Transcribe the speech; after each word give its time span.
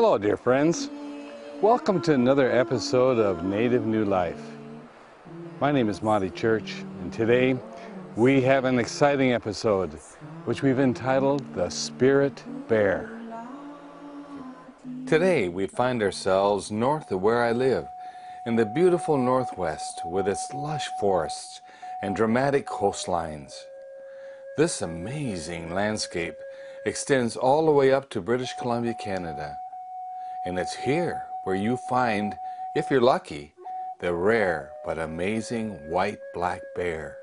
Hello, 0.00 0.16
dear 0.16 0.36
friends. 0.36 0.90
Welcome 1.60 2.00
to 2.02 2.14
another 2.14 2.48
episode 2.52 3.18
of 3.18 3.44
Native 3.44 3.84
New 3.84 4.04
Life. 4.04 4.40
My 5.60 5.72
name 5.72 5.88
is 5.88 6.02
Monte 6.02 6.30
Church, 6.30 6.84
and 7.02 7.12
today 7.12 7.58
we 8.14 8.40
have 8.42 8.64
an 8.64 8.78
exciting 8.78 9.32
episode 9.32 9.98
which 10.44 10.62
we've 10.62 10.78
entitled 10.78 11.42
The 11.52 11.68
Spirit 11.68 12.44
Bear. 12.68 13.10
Today 15.04 15.48
we 15.48 15.66
find 15.66 16.00
ourselves 16.00 16.70
north 16.70 17.10
of 17.10 17.20
where 17.20 17.42
I 17.42 17.50
live, 17.50 17.88
in 18.46 18.54
the 18.54 18.66
beautiful 18.66 19.18
Northwest 19.18 20.02
with 20.04 20.28
its 20.28 20.54
lush 20.54 20.86
forests 21.00 21.60
and 22.02 22.14
dramatic 22.14 22.68
coastlines. 22.68 23.52
This 24.56 24.80
amazing 24.80 25.74
landscape 25.74 26.36
extends 26.86 27.36
all 27.36 27.66
the 27.66 27.72
way 27.72 27.90
up 27.90 28.08
to 28.10 28.20
British 28.20 28.52
Columbia, 28.60 28.94
Canada. 28.94 29.58
And 30.48 30.58
it's 30.58 30.74
here 30.74 31.26
where 31.44 31.56
you 31.56 31.76
find, 31.76 32.34
if 32.74 32.90
you're 32.90 33.02
lucky, 33.02 33.52
the 34.00 34.14
rare 34.14 34.70
but 34.82 34.98
amazing 34.98 35.72
white 35.90 36.20
black 36.32 36.62
bear. 36.74 37.18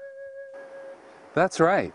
That's 1.34 1.60
right. 1.60 1.92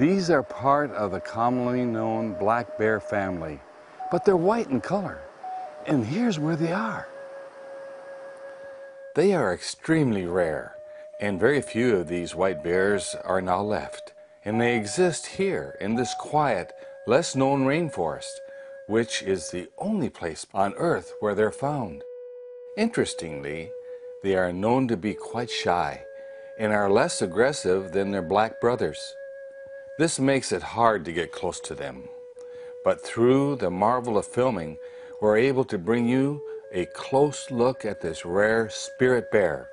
These 0.00 0.30
are 0.30 0.42
part 0.42 0.90
of 0.90 1.12
the 1.12 1.20
commonly 1.20 1.84
known 1.84 2.34
black 2.34 2.76
bear 2.76 2.98
family, 2.98 3.60
but 4.10 4.24
they're 4.24 4.36
white 4.36 4.68
in 4.68 4.80
color. 4.80 5.22
And 5.86 6.04
here's 6.04 6.40
where 6.40 6.56
they 6.56 6.72
are. 6.72 7.06
They 9.14 9.32
are 9.32 9.54
extremely 9.54 10.26
rare, 10.26 10.74
and 11.20 11.38
very 11.38 11.62
few 11.62 11.94
of 11.98 12.08
these 12.08 12.34
white 12.34 12.64
bears 12.64 13.14
are 13.22 13.40
now 13.40 13.62
left. 13.62 14.12
And 14.44 14.60
they 14.60 14.76
exist 14.76 15.26
here 15.26 15.78
in 15.80 15.94
this 15.94 16.14
quiet, 16.18 16.72
less 17.06 17.36
known 17.36 17.64
rainforest, 17.64 18.40
which 18.86 19.22
is 19.22 19.50
the 19.50 19.68
only 19.78 20.10
place 20.10 20.46
on 20.52 20.74
earth 20.74 21.14
where 21.20 21.34
they're 21.34 21.52
found. 21.52 22.02
Interestingly, 22.76 23.70
they 24.22 24.36
are 24.36 24.52
known 24.52 24.88
to 24.88 24.96
be 24.96 25.14
quite 25.14 25.50
shy 25.50 26.02
and 26.58 26.72
are 26.72 26.90
less 26.90 27.22
aggressive 27.22 27.92
than 27.92 28.10
their 28.10 28.22
black 28.22 28.60
brothers. 28.60 29.14
This 29.98 30.18
makes 30.18 30.52
it 30.52 30.62
hard 30.62 31.04
to 31.04 31.12
get 31.12 31.32
close 31.32 31.60
to 31.60 31.74
them. 31.74 32.08
But 32.84 33.04
through 33.04 33.56
the 33.56 33.70
marvel 33.70 34.18
of 34.18 34.26
filming, 34.26 34.76
we're 35.20 35.38
able 35.38 35.64
to 35.66 35.78
bring 35.78 36.08
you 36.08 36.42
a 36.72 36.86
close 36.86 37.50
look 37.50 37.84
at 37.84 38.00
this 38.00 38.24
rare 38.24 38.68
spirit 38.68 39.30
bear 39.30 39.68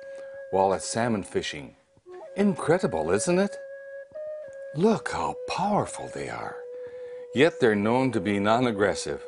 while 0.50 0.72
at 0.72 0.82
salmon 0.82 1.22
fishing. 1.22 1.74
Incredible, 2.36 3.10
isn't 3.10 3.38
it? 3.38 3.56
Look 4.74 5.10
how 5.10 5.34
powerful 5.48 6.08
they 6.14 6.30
are. 6.30 6.61
Yet 7.34 7.60
they're 7.60 7.74
known 7.74 8.12
to 8.12 8.20
be 8.20 8.38
non-aggressive, 8.38 9.22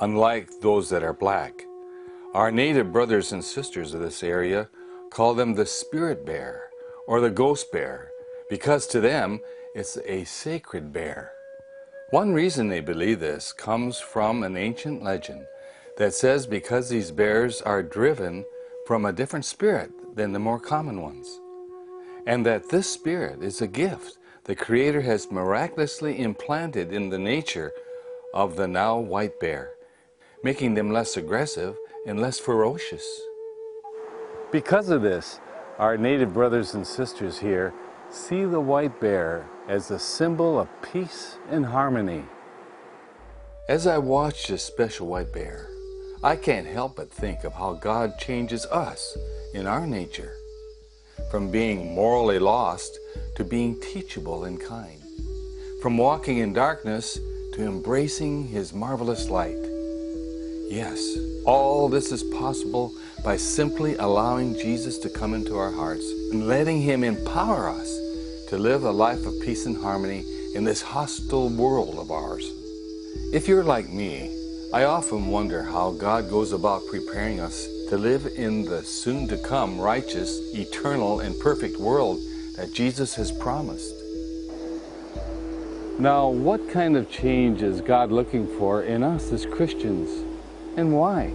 unlike 0.00 0.48
those 0.62 0.88
that 0.90 1.02
are 1.02 1.12
black. 1.12 1.62
Our 2.32 2.50
native 2.50 2.92
brothers 2.92 3.32
and 3.32 3.44
sisters 3.44 3.92
of 3.92 4.00
this 4.00 4.22
area 4.22 4.68
call 5.10 5.34
them 5.34 5.54
the 5.54 5.66
spirit 5.66 6.24
bear 6.24 6.70
or 7.06 7.20
the 7.20 7.28
ghost 7.28 7.70
bear 7.70 8.10
because 8.48 8.86
to 8.88 9.00
them 9.00 9.40
it's 9.74 9.98
a 10.06 10.24
sacred 10.24 10.92
bear. 10.92 11.32
One 12.10 12.32
reason 12.32 12.68
they 12.68 12.80
believe 12.80 13.20
this 13.20 13.52
comes 13.52 13.98
from 14.00 14.42
an 14.42 14.56
ancient 14.56 15.02
legend 15.02 15.44
that 15.98 16.14
says 16.14 16.46
because 16.46 16.88
these 16.88 17.10
bears 17.10 17.60
are 17.62 17.82
driven 17.82 18.44
from 18.86 19.04
a 19.04 19.12
different 19.12 19.44
spirit 19.44 19.90
than 20.16 20.32
the 20.32 20.38
more 20.38 20.58
common 20.58 21.02
ones, 21.02 21.38
and 22.26 22.46
that 22.46 22.70
this 22.70 22.90
spirit 22.90 23.42
is 23.42 23.60
a 23.60 23.66
gift 23.66 24.16
the 24.50 24.56
Creator 24.56 25.02
has 25.02 25.30
miraculously 25.30 26.18
implanted 26.18 26.92
in 26.92 27.08
the 27.08 27.18
nature 27.20 27.72
of 28.34 28.56
the 28.56 28.66
now 28.66 28.98
white 28.98 29.38
bear, 29.38 29.74
making 30.42 30.74
them 30.74 30.90
less 30.90 31.16
aggressive 31.16 31.76
and 32.04 32.20
less 32.20 32.40
ferocious. 32.40 33.20
Because 34.50 34.88
of 34.88 35.02
this, 35.02 35.38
our 35.78 35.96
native 35.96 36.34
brothers 36.34 36.74
and 36.74 36.84
sisters 36.84 37.38
here 37.38 37.72
see 38.10 38.44
the 38.44 38.58
white 38.58 39.00
bear 39.00 39.46
as 39.68 39.92
a 39.92 40.00
symbol 40.00 40.58
of 40.58 40.68
peace 40.82 41.36
and 41.48 41.64
harmony. 41.64 42.24
As 43.68 43.86
I 43.86 43.98
watch 43.98 44.48
this 44.48 44.64
special 44.64 45.06
white 45.06 45.32
bear, 45.32 45.68
I 46.24 46.34
can't 46.34 46.66
help 46.66 46.96
but 46.96 47.12
think 47.12 47.44
of 47.44 47.52
how 47.52 47.74
God 47.74 48.18
changes 48.18 48.66
us 48.66 49.16
in 49.54 49.68
our 49.68 49.86
nature, 49.86 50.34
from 51.30 51.50
being 51.50 51.94
morally 51.94 52.38
lost 52.38 52.98
to 53.36 53.44
being 53.44 53.80
teachable 53.80 54.44
and 54.44 54.60
kind, 54.60 55.00
from 55.82 55.96
walking 55.96 56.38
in 56.38 56.52
darkness 56.52 57.18
to 57.54 57.62
embracing 57.62 58.48
His 58.48 58.72
marvelous 58.72 59.28
light. 59.28 59.58
Yes, 60.68 61.16
all 61.44 61.88
this 61.88 62.12
is 62.12 62.22
possible 62.22 62.92
by 63.24 63.36
simply 63.36 63.96
allowing 63.96 64.54
Jesus 64.54 64.98
to 64.98 65.10
come 65.10 65.34
into 65.34 65.56
our 65.56 65.72
hearts 65.72 66.08
and 66.30 66.46
letting 66.46 66.80
Him 66.80 67.02
empower 67.02 67.68
us 67.68 67.88
to 68.48 68.58
live 68.58 68.84
a 68.84 68.90
life 68.90 69.26
of 69.26 69.40
peace 69.42 69.66
and 69.66 69.76
harmony 69.76 70.24
in 70.54 70.64
this 70.64 70.82
hostile 70.82 71.48
world 71.48 71.98
of 71.98 72.10
ours. 72.10 72.52
If 73.32 73.46
you're 73.48 73.64
like 73.64 73.88
me, 73.88 74.36
I 74.72 74.84
often 74.84 75.26
wonder 75.26 75.62
how 75.62 75.92
God 75.92 76.30
goes 76.30 76.52
about 76.52 76.86
preparing 76.86 77.40
us 77.40 77.66
to 77.90 77.98
live 77.98 78.24
in 78.36 78.64
the 78.64 78.84
soon 78.84 79.26
to 79.26 79.36
come 79.36 79.80
righteous, 79.80 80.54
eternal, 80.54 81.18
and 81.18 81.36
perfect 81.40 81.76
world 81.76 82.20
that 82.54 82.72
Jesus 82.72 83.16
has 83.16 83.32
promised. 83.32 83.96
Now, 85.98 86.28
what 86.28 86.70
kind 86.70 86.96
of 86.96 87.10
change 87.10 87.62
is 87.62 87.80
God 87.80 88.12
looking 88.12 88.46
for 88.58 88.84
in 88.84 89.02
us 89.02 89.32
as 89.32 89.44
Christians, 89.44 90.08
and 90.76 90.96
why? 90.96 91.32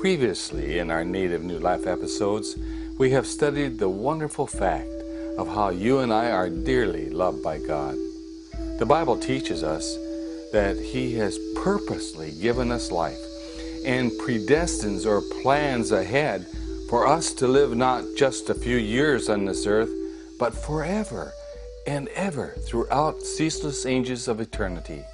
Previously, 0.00 0.78
in 0.78 0.90
our 0.90 1.04
Native 1.04 1.42
New 1.42 1.58
Life 1.58 1.86
episodes, 1.86 2.56
we 2.96 3.10
have 3.10 3.26
studied 3.26 3.78
the 3.78 3.90
wonderful 3.90 4.46
fact 4.46 4.88
of 5.36 5.46
how 5.46 5.68
you 5.68 5.98
and 5.98 6.10
I 6.10 6.30
are 6.30 6.48
dearly 6.48 7.10
loved 7.10 7.42
by 7.42 7.58
God. 7.58 7.96
The 8.78 8.86
Bible 8.86 9.18
teaches 9.18 9.62
us 9.62 9.94
that 10.52 10.78
He 10.78 11.16
has 11.16 11.38
purposely 11.54 12.30
given 12.30 12.72
us 12.72 12.90
life 12.90 13.27
and 13.84 14.10
predestines 14.12 15.06
or 15.06 15.22
plans 15.42 15.92
ahead 15.92 16.46
for 16.88 17.06
us 17.06 17.32
to 17.34 17.46
live 17.46 17.76
not 17.76 18.04
just 18.16 18.48
a 18.48 18.54
few 18.54 18.76
years 18.76 19.28
on 19.28 19.44
this 19.44 19.66
earth, 19.66 19.90
but 20.38 20.54
forever 20.54 21.32
and 21.86 22.08
ever 22.08 22.54
throughout 22.66 23.22
ceaseless 23.22 23.86
ages 23.86 24.28
of 24.28 24.40
eternity. 24.40 25.04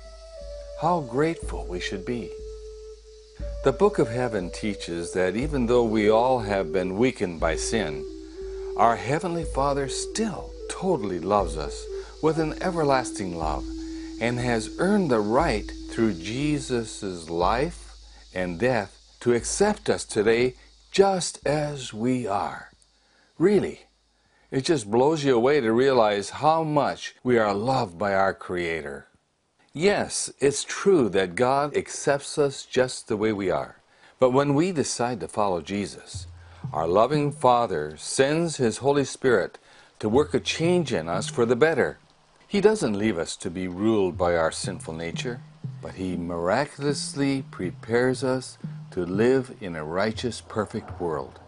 How 0.81 1.01
grateful 1.01 1.67
we 1.67 1.81
should 1.81 2.05
be. 2.05 2.31
The 3.65 3.73
Book 3.73 3.99
of 3.99 4.09
Heaven 4.09 4.51
teaches 4.51 5.13
that 5.13 5.37
even 5.37 5.67
though 5.67 5.85
we 5.85 6.11
all 6.11 6.41
have 6.41 6.73
been 6.73 6.99
weakened 6.99 7.41
by 7.41 7.57
sin, 7.57 8.05
our 8.77 8.97
Heavenly 8.97 9.45
Father 9.45 9.89
still 9.89 10.51
totally 10.69 11.21
loves 11.21 11.57
us 11.57 11.87
with 12.23 12.39
an 12.39 12.61
everlasting 12.63 13.37
love 13.37 13.65
and 14.21 14.39
has 14.39 14.77
earned 14.79 15.11
the 15.11 15.21
right 15.21 15.71
through 15.91 16.15
Jesus' 16.15 17.31
life 17.31 17.84
and 18.35 18.59
death 18.59 19.17
to 19.21 19.33
accept 19.33 19.89
us 19.89 20.05
today 20.05 20.55
just 20.91 21.45
as 21.47 21.93
we 21.93 22.27
are. 22.27 22.71
Really, 23.39 23.83
it 24.51 24.65
just 24.65 24.91
blows 24.91 25.25
you 25.25 25.35
away 25.35 25.61
to 25.61 25.73
realize 25.73 26.31
how 26.31 26.63
much 26.63 27.15
we 27.25 27.39
are 27.39 27.55
loved 27.55 27.99
by 27.99 28.15
our 28.15 28.33
Creator. 28.33 29.07
Yes, 29.73 30.33
it's 30.39 30.63
true 30.63 31.09
that 31.09 31.35
God 31.35 31.77
accepts 31.77 32.39
us 32.39 32.65
just 32.65 33.09
the 33.09 33.17
way 33.17 33.33
we 33.33 33.51
are. 33.51 33.81
But 34.21 34.31
when 34.31 34.55
we 34.55 34.71
decide 34.71 35.19
to 35.21 35.29
follow 35.29 35.61
Jesus, 35.61 36.29
our 36.73 36.87
loving 36.87 37.33
Father 37.33 37.97
sends 37.97 38.59
His 38.59 38.79
Holy 38.79 39.05
Spirit 39.05 39.59
to 39.99 40.09
work 40.09 40.33
a 40.35 40.41
change 40.41 40.93
in 40.93 41.09
us 41.09 41.29
for 41.29 41.45
the 41.45 41.57
better. 41.57 41.99
He 42.47 42.61
doesn't 42.61 42.99
leave 42.99 43.19
us 43.19 43.35
to 43.39 43.51
be 43.51 43.67
ruled 43.67 44.17
by 44.17 44.37
our 44.37 44.53
sinful 44.53 44.95
nature, 44.95 45.41
but 45.85 45.97
He 45.97 46.17
miraculously 46.17 47.43
prepares 47.51 48.25
us 48.25 48.57
to 48.91 49.05
live 49.05 49.55
in 49.61 49.77
a 49.77 49.85
righteous, 49.85 50.41
perfect 50.41 50.99
world. 50.99 51.41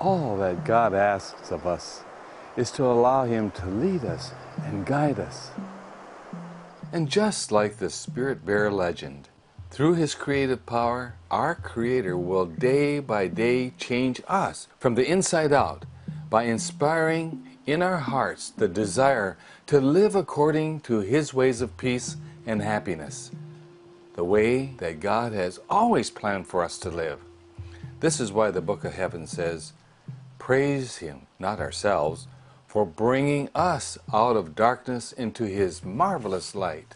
All 0.00 0.38
that 0.38 0.64
God 0.64 0.94
asks 0.94 1.50
of 1.52 1.66
us 1.66 2.04
is 2.56 2.70
to 2.70 2.86
allow 2.86 3.26
Him 3.26 3.50
to 3.50 3.66
lead 3.66 4.02
us 4.02 4.32
and 4.64 4.86
guide 4.86 5.20
us. 5.20 5.50
And 6.90 7.10
just 7.10 7.52
like 7.52 7.76
the 7.76 7.90
Spirit 7.90 8.46
Bear 8.46 8.70
legend, 8.70 9.28
through 9.70 9.96
His 9.96 10.14
creative 10.14 10.64
power, 10.64 11.16
our 11.30 11.54
Creator 11.54 12.16
will 12.16 12.46
day 12.46 12.98
by 12.98 13.28
day 13.28 13.74
change 13.76 14.22
us 14.26 14.68
from 14.78 14.94
the 14.94 15.06
inside 15.06 15.52
out 15.52 15.84
by 16.30 16.44
inspiring 16.44 17.46
in 17.66 17.82
our 17.82 17.98
hearts 17.98 18.48
the 18.48 18.68
desire 18.68 19.36
to 19.66 19.82
live 19.82 20.16
according 20.16 20.80
to 20.80 21.00
His 21.00 21.34
ways 21.34 21.60
of 21.60 21.76
peace 21.76 22.16
and 22.48 22.62
happiness, 22.62 23.30
the 24.14 24.24
way 24.24 24.72
that 24.78 25.00
God 25.00 25.32
has 25.34 25.60
always 25.68 26.10
planned 26.10 26.46
for 26.46 26.64
us 26.64 26.78
to 26.78 26.88
live. 26.88 27.20
This 28.00 28.18
is 28.18 28.32
why 28.32 28.50
the 28.50 28.62
Book 28.62 28.84
of 28.84 28.94
Heaven 28.94 29.26
says, 29.26 29.74
praise 30.38 30.96
Him, 30.96 31.26
not 31.38 31.60
ourselves, 31.60 32.26
for 32.66 32.86
bringing 32.86 33.50
us 33.54 33.98
out 34.14 34.34
of 34.34 34.54
darkness 34.54 35.12
into 35.12 35.44
His 35.44 35.84
marvelous 35.84 36.54
light. 36.54 36.94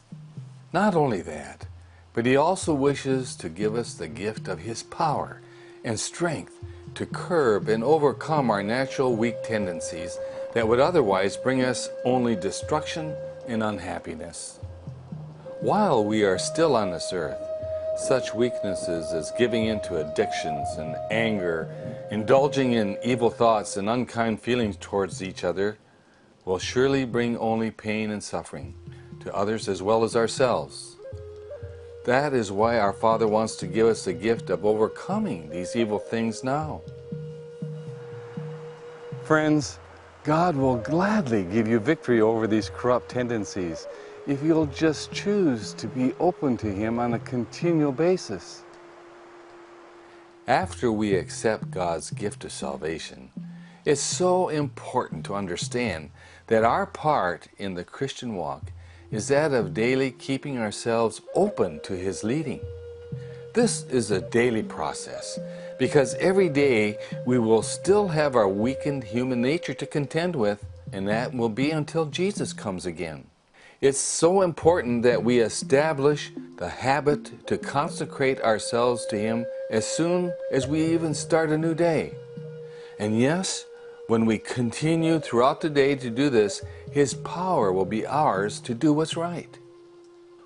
Not 0.73 0.95
only 0.95 1.21
that, 1.21 1.67
but 2.15 2.25
He 2.25 2.35
also 2.35 2.73
wishes 2.73 3.37
to 3.37 3.51
give 3.51 3.75
us 3.75 3.93
the 3.93 4.09
gift 4.09 4.49
of 4.49 4.61
His 4.61 4.83
power 4.83 5.43
and 5.85 6.01
strength 6.01 6.59
to 6.95 7.05
curb 7.05 7.69
and 7.69 7.85
overcome 7.85 8.51
our 8.51 8.63
natural 8.63 9.15
weak 9.15 9.43
tendencies 9.45 10.19
that 10.55 10.67
would 10.67 10.81
otherwise 10.81 11.37
bring 11.37 11.63
us 11.63 11.91
only 12.07 12.37
destruction 12.37 13.15
and 13.47 13.63
unhappiness. 13.63 14.59
While 15.63 16.05
we 16.05 16.25
are 16.25 16.39
still 16.39 16.75
on 16.75 16.91
this 16.91 17.13
earth, 17.13 17.39
such 17.97 18.35
weaknesses 18.35 19.13
as 19.13 19.31
giving 19.39 19.67
in 19.67 19.79
to 19.83 19.99
addictions 19.99 20.67
and 20.77 20.97
anger, 21.09 21.73
indulging 22.11 22.73
in 22.73 22.99
evil 23.05 23.31
thoughts 23.31 23.77
and 23.77 23.89
unkind 23.89 24.41
feelings 24.41 24.77
towards 24.81 25.23
each 25.23 25.45
other, 25.45 25.79
will 26.45 26.59
surely 26.59 27.05
bring 27.05 27.39
only 27.39 27.71
pain 27.71 28.11
and 28.11 28.25
suffering 28.25 28.75
to 29.21 29.33
others 29.33 29.69
as 29.69 29.81
well 29.81 30.03
as 30.03 30.17
ourselves. 30.17 30.97
That 32.07 32.35
is 32.35 32.51
why 32.51 32.81
our 32.81 32.93
Father 32.93 33.29
wants 33.29 33.55
to 33.59 33.69
give 33.69 33.87
us 33.87 34.05
the 34.05 34.15
gift 34.15 34.51
of 34.51 34.65
overcoming 34.65 35.49
these 35.49 35.77
evil 35.77 36.01
things 36.01 36.43
now. 36.43 36.81
Friends, 39.23 39.79
God 40.25 40.57
will 40.57 40.79
gladly 40.79 41.45
give 41.45 41.69
you 41.69 41.79
victory 41.79 42.21
over 42.21 42.49
these 42.49 42.69
corrupt 42.69 43.09
tendencies 43.09 43.87
if 44.27 44.41
you'll 44.43 44.67
just 44.67 45.11
choose 45.11 45.73
to 45.75 45.89
be 45.89 46.13
open 46.21 46.57
to 46.59 46.73
Him 46.73 47.01
on 47.01 47.15
a 47.15 47.19
continual 47.19 47.91
basis. 47.91 48.63
After 50.47 50.93
we 50.93 51.15
accept 51.15 51.73
God's 51.73 52.11
gift 52.11 52.45
of 52.45 52.53
salvation, 52.53 53.31
it's 53.85 54.01
so 54.01 54.49
important 54.49 55.27
to 55.27 55.35
understand 55.35 56.11
that 56.47 56.63
our 56.63 56.87
part 56.87 57.49
in 57.59 57.75
the 57.75 57.83
Christian 57.83 58.37
walk 58.37 58.71
is 59.11 59.27
that 59.29 59.53
of 59.53 59.75
daily 59.75 60.13
keeping 60.13 60.57
ourselves 60.57 61.21
open 61.35 61.81
to 61.81 61.95
His 61.95 62.23
leading. 62.23 62.61
This 63.55 63.83
is 63.85 64.13
a 64.13 64.21
daily 64.21 64.63
process 64.63 65.39
because 65.81 66.15
every 66.15 66.49
day 66.49 66.97
we 67.27 67.41
will 67.41 67.63
still 67.63 68.09
have 68.09 68.37
our 68.37 68.49
weakened 68.49 69.03
human 69.03 69.43
nature 69.43 69.75
to 69.75 69.87
contend 69.87 70.37
with, 70.37 70.65
and 70.93 71.09
that 71.09 71.35
will 71.35 71.49
be 71.49 71.73
until 71.73 72.07
Jesus 72.07 72.53
comes 72.53 72.87
again. 72.87 73.27
It's 73.83 73.99
so 73.99 74.43
important 74.43 75.03
that 75.03 75.25
we 75.25 75.41
establish 75.41 76.31
the 76.57 76.69
habit 76.69 77.49
to 77.49 77.59
consecrate 77.59 78.41
ourselves 78.41 79.05
to 79.07 79.19
Him 79.19 79.45
as 79.73 79.85
soon 79.85 80.33
as 80.53 80.69
we 80.69 80.95
even 80.95 81.13
start 81.15 81.51
a 81.51 81.59
new 81.59 81.75
day. 81.75 82.15
And 83.01 83.19
yes, 83.19 83.67
when 84.07 84.25
we 84.25 84.39
continue 84.39 85.19
throughout 85.19 85.61
the 85.61 85.69
day 85.69 85.97
to 85.97 86.11
do 86.11 86.31
this, 86.31 86.63
His 86.93 87.15
power 87.15 87.73
will 87.73 87.85
be 87.85 88.07
ours 88.07 88.61
to 88.61 88.73
do 88.73 88.93
what's 88.93 89.17
right. 89.17 89.59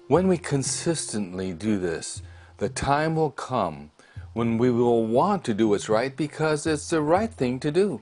When 0.08 0.28
we 0.28 0.38
consistently 0.38 1.52
do 1.52 1.78
this, 1.78 2.22
the 2.56 2.70
time 2.70 3.16
will 3.16 3.32
come 3.32 3.90
when 4.32 4.56
we 4.56 4.70
will 4.70 5.06
want 5.06 5.44
to 5.44 5.52
do 5.52 5.68
what's 5.68 5.90
right 5.90 6.16
because 6.16 6.66
it's 6.66 6.88
the 6.88 7.02
right 7.02 7.34
thing 7.34 7.60
to 7.60 7.70
do. 7.70 8.00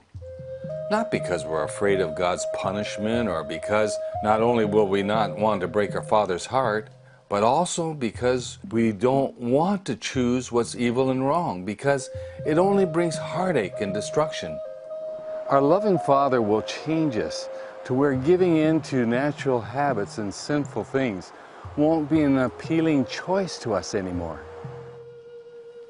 Not 0.90 1.10
because 1.10 1.44
we're 1.44 1.64
afraid 1.64 2.00
of 2.00 2.14
God's 2.14 2.46
punishment 2.55 3.29
or 3.29 3.43
because 3.43 3.96
not 4.22 4.43
only 4.43 4.64
will 4.64 4.86
we 4.86 5.03
not 5.03 5.38
want 5.38 5.62
to 5.62 5.69
break 5.69 5.94
our 5.94 6.03
Father's 6.03 6.46
heart, 6.46 6.88
but 7.31 7.43
also 7.43 7.94
because 7.94 8.58
we 8.70 8.93
don't 8.93 9.34
want 9.41 9.86
to 9.86 9.96
choose 9.96 10.53
what's 10.53 10.76
evil 10.76 11.10
and 11.10 11.26
wrong 11.26 11.64
because 11.64 12.10
it 12.46 12.58
only 12.58 12.84
brings 12.84 13.17
heartache 13.17 13.81
and 13.81 13.94
destruction. 13.94 14.58
Our 15.48 15.62
loving 15.62 15.98
Father 15.98 16.43
will 16.43 16.62
change 16.62 17.17
us 17.17 17.48
to 17.84 17.94
where 17.94 18.14
giving 18.14 18.58
in 18.58 18.81
to 18.82 19.06
natural 19.06 19.60
habits 19.60 20.19
and 20.19 20.32
sinful 20.32 20.84
things 20.84 21.32
won't 21.76 22.10
be 22.10 22.22
an 22.22 22.38
appealing 22.38 23.06
choice 23.06 23.58
to 23.60 23.72
us 23.72 23.94
anymore. 23.94 24.41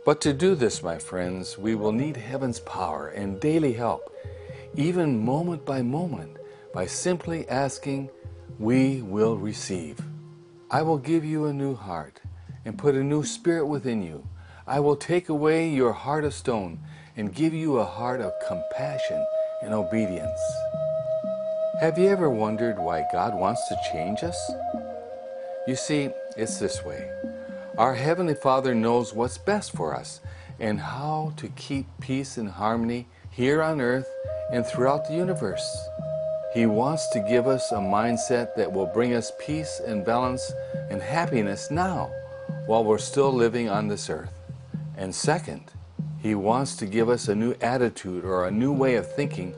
But 0.04 0.20
to 0.22 0.32
do 0.32 0.54
this, 0.54 0.82
my 0.82 0.98
friends, 0.98 1.58
we 1.58 1.74
will 1.74 1.92
need 1.92 2.16
heaven's 2.16 2.60
power 2.60 3.08
and 3.08 3.40
daily 3.40 3.72
help, 3.72 4.14
even 4.76 5.24
moment 5.24 5.64
by 5.64 5.82
moment, 5.82 6.36
by 6.72 6.86
simply 6.86 7.48
asking, 7.48 8.10
we 8.58 9.02
will 9.02 9.36
receive. 9.36 10.00
I 10.70 10.82
will 10.82 10.98
give 10.98 11.24
you 11.24 11.46
a 11.46 11.52
new 11.52 11.74
heart 11.74 12.20
and 12.64 12.78
put 12.78 12.94
a 12.94 13.04
new 13.04 13.24
spirit 13.24 13.66
within 13.66 14.02
you. 14.02 14.26
I 14.66 14.80
will 14.80 14.96
take 14.96 15.28
away 15.28 15.68
your 15.68 15.92
heart 15.92 16.24
of 16.24 16.34
stone 16.34 16.80
and 17.16 17.34
give 17.34 17.54
you 17.54 17.78
a 17.78 17.84
heart 17.84 18.20
of 18.20 18.32
compassion 18.46 19.24
and 19.62 19.72
obedience. 19.72 20.40
Have 21.80 21.98
you 21.98 22.08
ever 22.08 22.30
wondered 22.30 22.78
why 22.78 23.04
God 23.12 23.34
wants 23.34 23.68
to 23.68 23.76
change 23.92 24.24
us? 24.24 24.52
You 25.68 25.76
see, 25.76 26.10
it's 26.36 26.58
this 26.58 26.84
way. 26.84 27.08
Our 27.78 27.94
Heavenly 27.94 28.34
Father 28.34 28.74
knows 28.74 29.12
what's 29.12 29.38
best 29.38 29.72
for 29.72 29.94
us 29.94 30.20
and 30.58 30.80
how 30.80 31.32
to 31.36 31.48
keep 31.48 31.86
peace 32.00 32.36
and 32.36 32.48
harmony 32.48 33.06
here 33.30 33.62
on 33.62 33.80
earth 33.80 34.08
and 34.50 34.66
throughout 34.66 35.06
the 35.06 35.14
universe. 35.14 35.88
He 36.54 36.66
wants 36.66 37.08
to 37.08 37.20
give 37.20 37.46
us 37.46 37.72
a 37.72 37.76
mindset 37.76 38.54
that 38.54 38.72
will 38.72 38.86
bring 38.86 39.14
us 39.14 39.32
peace 39.40 39.80
and 39.84 40.04
balance 40.04 40.52
and 40.90 41.02
happiness 41.02 41.70
now 41.70 42.12
while 42.66 42.84
we're 42.84 42.98
still 42.98 43.32
living 43.32 43.68
on 43.68 43.88
this 43.88 44.08
earth. 44.08 44.32
And 44.96 45.14
second, 45.14 45.72
he 46.20 46.34
wants 46.34 46.76
to 46.76 46.86
give 46.86 47.08
us 47.08 47.28
a 47.28 47.34
new 47.34 47.54
attitude 47.60 48.24
or 48.24 48.46
a 48.46 48.50
new 48.50 48.72
way 48.72 48.94
of 48.94 49.12
thinking 49.14 49.54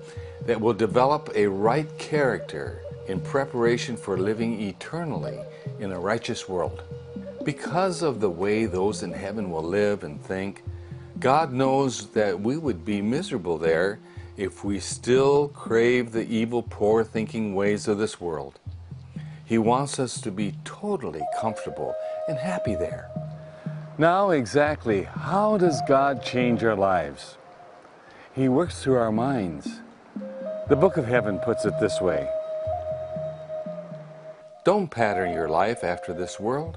that 0.46 0.60
will 0.60 0.72
develop 0.72 1.30
a 1.34 1.46
right 1.46 1.86
character 1.98 2.80
in 3.08 3.20
preparation 3.20 3.96
for 3.96 4.16
living 4.16 4.60
eternally 4.60 5.38
in 5.78 5.92
a 5.92 6.00
righteous 6.00 6.48
world. 6.48 6.82
Because 7.44 8.02
of 8.02 8.20
the 8.20 8.30
way 8.30 8.66
those 8.66 9.02
in 9.02 9.12
heaven 9.12 9.50
will 9.50 9.62
live 9.62 10.02
and 10.02 10.20
think, 10.20 10.64
God 11.20 11.52
knows 11.52 12.08
that 12.08 12.40
we 12.40 12.56
would 12.56 12.84
be 12.84 13.00
miserable 13.00 13.58
there 13.58 14.00
if 14.36 14.62
we 14.62 14.78
still 14.78 15.48
crave 15.48 16.12
the 16.12 16.26
evil, 16.26 16.62
poor 16.62 17.02
thinking 17.02 17.54
ways 17.54 17.88
of 17.88 17.98
this 17.98 18.20
world. 18.20 18.58
He 19.44 19.58
wants 19.58 19.98
us 19.98 20.20
to 20.22 20.30
be 20.30 20.54
totally 20.64 21.22
comfortable 21.40 21.94
and 22.28 22.36
happy 22.38 22.74
there. 22.74 23.08
Now, 23.96 24.30
exactly 24.30 25.04
how 25.04 25.56
does 25.56 25.80
God 25.88 26.22
change 26.22 26.62
our 26.64 26.74
lives? 26.74 27.38
He 28.34 28.48
works 28.48 28.82
through 28.82 28.96
our 28.96 29.12
minds. 29.12 29.80
The 30.68 30.76
Book 30.76 30.98
of 30.98 31.06
Heaven 31.06 31.38
puts 31.38 31.64
it 31.64 31.74
this 31.80 32.00
way 32.00 32.28
Don't 34.64 34.90
pattern 34.90 35.32
your 35.32 35.48
life 35.48 35.82
after 35.82 36.12
this 36.12 36.38
world, 36.38 36.76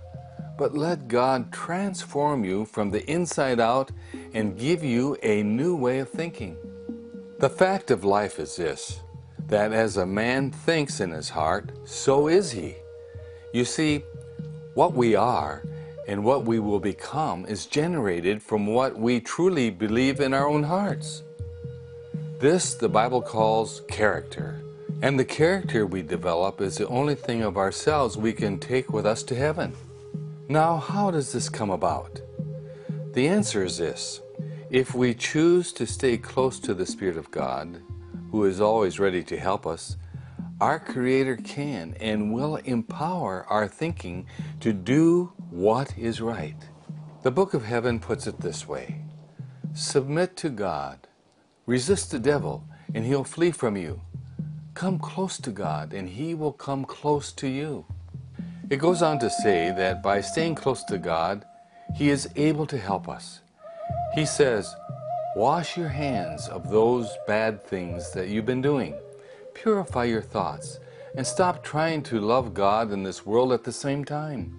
but 0.57 0.77
let 0.77 1.09
God 1.09 1.51
transform 1.51 2.45
you 2.45 2.63
from 2.63 2.91
the 2.91 3.05
inside 3.11 3.59
out 3.59 3.91
and 4.33 4.57
give 4.57 4.83
you 4.83 5.17
a 5.21 5.43
new 5.43 5.75
way 5.75 5.99
of 5.99 6.09
thinking. 6.09 6.55
The 7.39 7.49
fact 7.49 7.89
of 7.89 8.03
life 8.03 8.37
is 8.37 8.57
this 8.57 8.99
that 9.47 9.71
as 9.71 9.95
a 9.95 10.05
man 10.05 10.51
thinks 10.51 10.99
in 10.99 11.11
his 11.11 11.29
heart, 11.29 11.71
so 11.85 12.27
is 12.27 12.51
he. 12.51 12.75
You 13.53 13.63
see, 13.63 14.03
what 14.73 14.93
we 14.93 15.15
are 15.15 15.63
and 16.05 16.25
what 16.25 16.43
we 16.43 16.59
will 16.59 16.81
become 16.81 17.45
is 17.45 17.65
generated 17.65 18.43
from 18.43 18.67
what 18.67 18.99
we 18.99 19.21
truly 19.21 19.69
believe 19.69 20.19
in 20.19 20.33
our 20.33 20.49
own 20.49 20.63
hearts. 20.63 21.23
This 22.39 22.73
the 22.73 22.89
Bible 22.89 23.21
calls 23.21 23.83
character. 23.87 24.61
And 25.01 25.17
the 25.17 25.23
character 25.23 25.87
we 25.87 26.01
develop 26.01 26.59
is 26.59 26.77
the 26.77 26.87
only 26.89 27.15
thing 27.15 27.41
of 27.41 27.55
ourselves 27.55 28.17
we 28.17 28.33
can 28.33 28.59
take 28.59 28.91
with 28.91 29.05
us 29.05 29.23
to 29.23 29.35
heaven. 29.35 29.73
Now, 30.49 30.75
how 30.75 31.09
does 31.09 31.31
this 31.31 31.47
come 31.47 31.69
about? 31.69 32.19
The 33.13 33.29
answer 33.29 33.63
is 33.63 33.77
this. 33.77 34.19
If 34.71 34.93
we 34.93 35.15
choose 35.15 35.73
to 35.73 35.87
stay 35.87 36.17
close 36.17 36.59
to 36.59 36.75
the 36.75 36.85
Spirit 36.85 37.17
of 37.17 37.31
God, 37.31 37.81
who 38.29 38.45
is 38.45 38.61
always 38.61 38.99
ready 38.99 39.23
to 39.23 39.39
help 39.39 39.65
us, 39.65 39.97
our 40.61 40.79
Creator 40.79 41.37
can 41.37 41.95
and 41.99 42.31
will 42.31 42.57
empower 42.57 43.47
our 43.49 43.67
thinking 43.67 44.27
to 44.59 44.71
do 44.71 45.33
what 45.49 45.97
is 45.97 46.21
right. 46.21 46.69
The 47.23 47.31
Book 47.31 47.55
of 47.55 47.65
Heaven 47.65 47.99
puts 47.99 48.27
it 48.27 48.41
this 48.41 48.67
way 48.67 49.01
Submit 49.73 50.37
to 50.37 50.49
God, 50.49 51.07
resist 51.65 52.11
the 52.11 52.19
devil, 52.19 52.63
and 52.93 53.03
he'll 53.03 53.23
flee 53.23 53.49
from 53.49 53.75
you. 53.75 54.01
Come 54.75 54.99
close 54.99 55.39
to 55.39 55.49
God, 55.49 55.93
and 55.93 56.09
he 56.09 56.35
will 56.35 56.53
come 56.53 56.85
close 56.85 57.31
to 57.33 57.47
you. 57.47 57.87
It 58.69 58.77
goes 58.77 59.01
on 59.01 59.17
to 59.17 59.31
say 59.31 59.73
that 59.75 60.03
by 60.03 60.21
staying 60.21 60.53
close 60.53 60.83
to 60.83 60.99
God, 60.99 61.43
he 61.95 62.09
is 62.09 62.29
able 62.35 62.67
to 62.67 62.77
help 62.77 63.09
us. 63.09 63.41
He 64.13 64.25
says, 64.25 64.75
Wash 65.35 65.77
your 65.77 65.89
hands 65.89 66.47
of 66.47 66.69
those 66.69 67.09
bad 67.27 67.63
things 67.63 68.11
that 68.11 68.29
you've 68.29 68.45
been 68.45 68.61
doing 68.61 68.95
Purify 69.53 70.05
your 70.05 70.21
thoughts 70.21 70.79
and 71.15 71.27
stop 71.27 71.63
trying 71.63 72.01
to 72.03 72.19
love 72.21 72.53
God 72.53 72.91
and 72.91 73.05
this 73.05 73.25
world 73.25 73.51
at 73.51 73.65
the 73.65 73.73
same 73.73 74.05
time. 74.05 74.55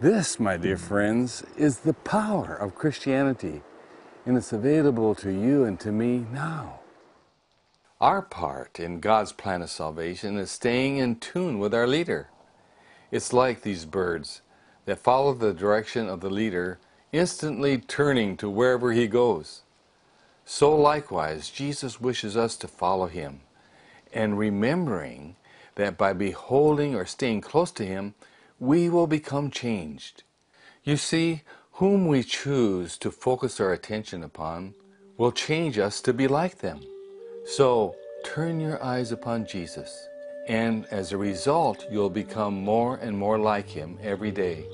This, 0.00 0.40
my 0.40 0.56
dear 0.56 0.78
friends, 0.78 1.44
is 1.56 1.80
the 1.80 1.92
power 1.92 2.54
of 2.54 2.74
Christianity, 2.74 3.62
and 4.24 4.36
it's 4.38 4.52
available 4.52 5.14
to 5.16 5.30
you 5.30 5.64
and 5.64 5.78
to 5.80 5.92
me 5.92 6.26
now. 6.32 6.80
Our 8.00 8.22
part 8.22 8.80
in 8.80 9.00
God's 9.00 9.32
plan 9.32 9.60
of 9.62 9.70
salvation 9.70 10.38
is 10.38 10.50
staying 10.50 10.96
in 10.96 11.16
tune 11.16 11.58
with 11.58 11.74
our 11.74 11.86
leader. 11.86 12.28
It's 13.10 13.32
like 13.32 13.62
these 13.62 13.84
birds 13.84 14.40
that 14.86 14.98
follow 14.98 15.34
the 15.34 15.52
direction 15.52 16.08
of 16.08 16.20
the 16.20 16.30
leader, 16.30 16.78
instantly 17.14 17.78
turning 17.78 18.36
to 18.36 18.50
wherever 18.50 18.92
he 18.92 19.06
goes. 19.06 19.62
So 20.44 20.74
likewise, 20.74 21.48
Jesus 21.48 22.00
wishes 22.00 22.36
us 22.36 22.56
to 22.56 22.68
follow 22.68 23.06
him, 23.06 23.40
and 24.12 24.36
remembering 24.36 25.36
that 25.76 25.96
by 25.96 26.12
beholding 26.12 26.96
or 26.96 27.06
staying 27.06 27.40
close 27.40 27.70
to 27.72 27.86
him, 27.86 28.14
we 28.58 28.88
will 28.88 29.06
become 29.06 29.50
changed. 29.50 30.24
You 30.82 30.96
see, 30.96 31.42
whom 31.74 32.08
we 32.08 32.24
choose 32.24 32.98
to 32.98 33.10
focus 33.12 33.60
our 33.60 33.72
attention 33.72 34.24
upon 34.24 34.74
will 35.16 35.32
change 35.32 35.78
us 35.78 36.00
to 36.02 36.12
be 36.12 36.26
like 36.26 36.58
them. 36.58 36.80
So 37.46 37.94
turn 38.24 38.58
your 38.58 38.82
eyes 38.82 39.12
upon 39.12 39.46
Jesus, 39.46 40.08
and 40.48 40.84
as 40.86 41.12
a 41.12 41.16
result, 41.16 41.86
you'll 41.90 42.10
become 42.10 42.54
more 42.54 42.96
and 42.96 43.16
more 43.16 43.38
like 43.38 43.68
Him 43.68 43.98
every 44.02 44.32
day. 44.32 44.66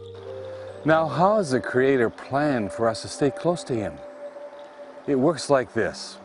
Now, 0.82 1.06
how 1.06 1.36
has 1.36 1.50
the 1.50 1.60
Creator 1.60 2.08
planned 2.08 2.72
for 2.72 2.88
us 2.88 3.02
to 3.02 3.08
stay 3.08 3.30
close 3.30 3.62
to 3.64 3.74
Him? 3.74 3.98
It 5.06 5.14
works 5.14 5.50
like 5.50 5.74
this. 5.74 6.16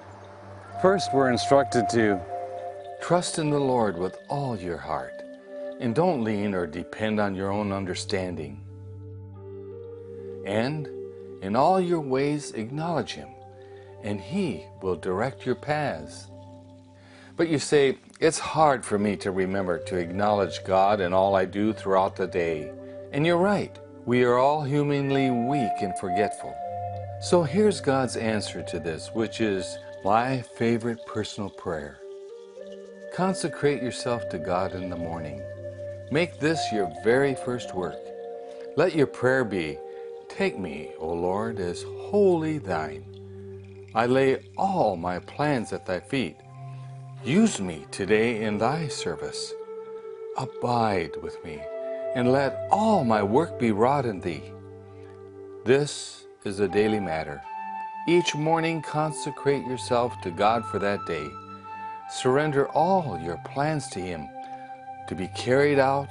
First, 0.81 1.13
we're 1.13 1.29
instructed 1.29 1.89
to 1.89 2.21
trust 3.01 3.37
in 3.37 3.49
the 3.49 3.59
Lord 3.59 3.97
with 3.97 4.17
all 4.29 4.55
your 4.55 4.77
heart, 4.77 5.21
and 5.81 5.93
don't 5.93 6.23
lean 6.23 6.55
or 6.55 6.67
depend 6.67 7.19
on 7.19 7.35
your 7.35 7.51
own 7.51 7.73
understanding. 7.73 8.61
And 10.45 10.87
in 11.41 11.57
all 11.57 11.81
your 11.81 11.99
ways, 11.99 12.51
acknowledge 12.51 13.11
Him, 13.11 13.29
and 14.03 14.21
He 14.21 14.63
will 14.81 14.95
direct 14.95 15.45
your 15.45 15.55
paths. 15.55 16.27
But 17.35 17.49
you 17.49 17.59
say, 17.59 17.97
it's 18.21 18.39
hard 18.39 18.85
for 18.85 18.97
me 18.97 19.17
to 19.17 19.31
remember 19.31 19.79
to 19.79 19.97
acknowledge 19.97 20.63
God 20.63 21.01
in 21.01 21.11
all 21.11 21.35
I 21.35 21.43
do 21.43 21.73
throughout 21.73 22.15
the 22.15 22.27
day. 22.27 22.71
And 23.11 23.25
you're 23.25 23.35
right. 23.35 23.77
We 24.05 24.23
are 24.23 24.37
all 24.37 24.63
humanly 24.63 25.31
weak 25.31 25.81
and 25.81 25.97
forgetful. 25.97 26.55
So 27.21 27.41
here's 27.41 27.81
God's 27.81 28.15
answer 28.15 28.61
to 28.61 28.79
this, 28.79 29.09
which 29.13 29.41
is 29.41 29.79
my 30.03 30.43
favorite 30.43 30.99
personal 31.07 31.49
prayer. 31.49 31.97
Consecrate 33.15 33.81
yourself 33.81 34.29
to 34.29 34.37
God 34.37 34.73
in 34.73 34.91
the 34.91 34.95
morning. 34.95 35.41
Make 36.11 36.39
this 36.39 36.71
your 36.71 36.93
very 37.03 37.33
first 37.33 37.73
work. 37.73 37.97
Let 38.77 38.95
your 38.95 39.07
prayer 39.07 39.43
be, 39.43 39.79
Take 40.29 40.59
me, 40.59 40.91
O 40.99 41.13
Lord, 41.13 41.59
as 41.59 41.83
wholly 41.83 42.59
thine. 42.59 43.05
I 43.95 44.05
lay 44.05 44.51
all 44.57 44.97
my 44.97 45.19
plans 45.19 45.73
at 45.73 45.85
thy 45.87 45.99
feet. 45.99 46.35
Use 47.23 47.59
me 47.59 47.85
today 47.89 48.43
in 48.43 48.57
thy 48.59 48.87
service. 48.87 49.53
Abide 50.37 51.15
with 51.23 51.43
me, 51.45 51.61
and 52.15 52.31
let 52.31 52.67
all 52.71 53.03
my 53.03 53.21
work 53.21 53.59
be 53.59 53.71
wrought 53.71 54.05
in 54.05 54.21
thee. 54.21 54.41
This 55.65 56.25
is 56.45 56.59
a 56.59 56.67
daily 56.67 56.99
matter. 56.99 57.41
Each 58.07 58.33
morning 58.33 58.81
consecrate 58.81 59.65
yourself 59.65 60.19
to 60.21 60.31
God 60.31 60.65
for 60.65 60.79
that 60.79 61.05
day. 61.05 61.27
Surrender 62.09 62.67
all 62.69 63.19
your 63.19 63.37
plans 63.45 63.87
to 63.89 63.99
Him 63.99 64.29
to 65.07 65.15
be 65.15 65.27
carried 65.35 65.79
out 65.79 66.07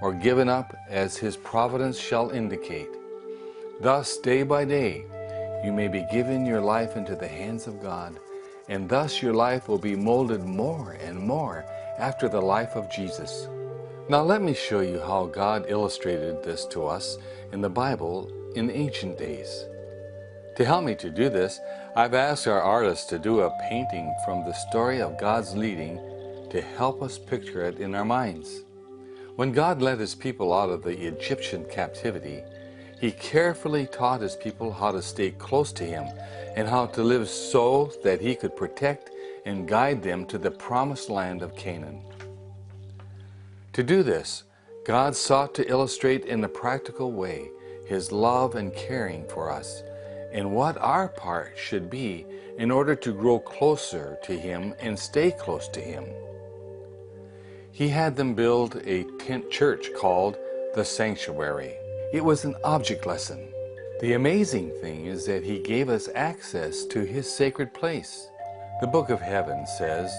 or 0.00 0.14
given 0.14 0.48
up 0.48 0.76
as 0.88 1.16
His 1.16 1.36
providence 1.36 1.98
shall 1.98 2.30
indicate. 2.30 2.88
Thus, 3.80 4.18
day 4.18 4.44
by 4.44 4.64
day, 4.64 5.04
you 5.64 5.72
may 5.72 5.88
be 5.88 6.06
given 6.12 6.46
your 6.46 6.60
life 6.60 6.96
into 6.96 7.16
the 7.16 7.28
hands 7.28 7.66
of 7.66 7.82
God 7.82 8.18
and 8.68 8.88
thus 8.88 9.22
your 9.22 9.34
life 9.34 9.68
will 9.68 9.78
be 9.78 9.96
molded 9.96 10.44
more 10.44 10.92
and 11.00 11.18
more 11.18 11.64
after 11.98 12.28
the 12.28 12.40
life 12.40 12.76
of 12.76 12.90
Jesus. 12.90 13.48
Now 14.10 14.22
let 14.22 14.40
me 14.40 14.54
show 14.54 14.80
you 14.80 15.00
how 15.00 15.26
God 15.26 15.66
illustrated 15.68 16.42
this 16.42 16.64
to 16.68 16.86
us 16.86 17.18
in 17.52 17.60
the 17.60 17.68
Bible 17.68 18.32
in 18.54 18.70
ancient 18.70 19.18
days. 19.18 19.66
To 20.56 20.64
help 20.64 20.84
me 20.84 20.94
to 20.94 21.10
do 21.10 21.28
this, 21.28 21.60
I've 21.94 22.14
asked 22.14 22.48
our 22.48 22.62
artist 22.62 23.10
to 23.10 23.18
do 23.18 23.40
a 23.40 23.54
painting 23.68 24.14
from 24.24 24.46
the 24.46 24.54
story 24.54 25.02
of 25.02 25.20
God's 25.20 25.54
leading 25.54 26.00
to 26.48 26.62
help 26.62 27.02
us 27.02 27.18
picture 27.18 27.66
it 27.66 27.80
in 27.80 27.94
our 27.94 28.04
minds. 28.06 28.62
When 29.36 29.52
God 29.52 29.82
led 29.82 30.00
his 30.00 30.14
people 30.14 30.54
out 30.54 30.70
of 30.70 30.82
the 30.82 30.98
Egyptian 31.06 31.66
captivity, 31.66 32.42
he 33.02 33.12
carefully 33.12 33.86
taught 33.86 34.22
his 34.22 34.36
people 34.36 34.72
how 34.72 34.90
to 34.90 35.02
stay 35.02 35.32
close 35.32 35.70
to 35.72 35.84
him 35.84 36.06
and 36.56 36.66
how 36.66 36.86
to 36.86 37.02
live 37.02 37.28
so 37.28 37.92
that 38.04 38.22
he 38.22 38.34
could 38.34 38.56
protect 38.56 39.10
and 39.44 39.68
guide 39.68 40.02
them 40.02 40.24
to 40.24 40.38
the 40.38 40.50
promised 40.50 41.10
land 41.10 41.42
of 41.42 41.54
Canaan. 41.56 42.07
To 43.78 43.84
do 43.84 44.02
this, 44.02 44.42
God 44.84 45.14
sought 45.14 45.54
to 45.54 45.70
illustrate 45.70 46.24
in 46.24 46.42
a 46.42 46.48
practical 46.48 47.12
way 47.12 47.48
his 47.86 48.10
love 48.10 48.56
and 48.56 48.74
caring 48.74 49.24
for 49.28 49.52
us 49.52 49.84
and 50.32 50.50
what 50.50 50.76
our 50.78 51.06
part 51.06 51.52
should 51.56 51.88
be 51.88 52.26
in 52.58 52.72
order 52.72 52.96
to 52.96 53.12
grow 53.12 53.38
closer 53.38 54.18
to 54.24 54.36
him 54.36 54.74
and 54.80 54.98
stay 54.98 55.30
close 55.30 55.68
to 55.68 55.80
him. 55.80 56.06
He 57.70 57.86
had 57.86 58.16
them 58.16 58.34
build 58.34 58.82
a 58.84 59.04
tent 59.20 59.48
church 59.48 59.90
called 59.96 60.36
the 60.74 60.84
sanctuary. 60.84 61.76
It 62.12 62.24
was 62.24 62.44
an 62.44 62.56
object 62.64 63.06
lesson. 63.06 63.48
The 64.00 64.14
amazing 64.14 64.72
thing 64.80 65.06
is 65.06 65.24
that 65.26 65.44
he 65.44 65.60
gave 65.60 65.88
us 65.88 66.08
access 66.16 66.84
to 66.86 67.04
his 67.04 67.32
sacred 67.32 67.72
place. 67.74 68.26
The 68.80 68.88
book 68.88 69.08
of 69.08 69.20
heaven 69.20 69.64
says, 69.78 70.12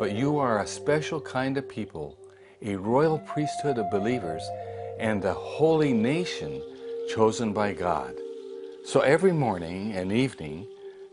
But 0.00 0.16
you 0.16 0.36
are 0.38 0.62
a 0.62 0.66
special 0.66 1.20
kind 1.20 1.56
of 1.56 1.68
people, 1.68 2.18
a 2.62 2.76
royal 2.76 3.18
priesthood 3.20 3.78
of 3.78 3.90
believers, 3.90 4.42
and 4.98 5.24
a 5.24 5.34
holy 5.34 5.92
nation 5.92 6.60
chosen 7.08 7.52
by 7.52 7.72
God. 7.72 8.14
So 8.84 9.00
every 9.00 9.32
morning 9.32 9.92
and 9.92 10.12
evening, 10.12 10.66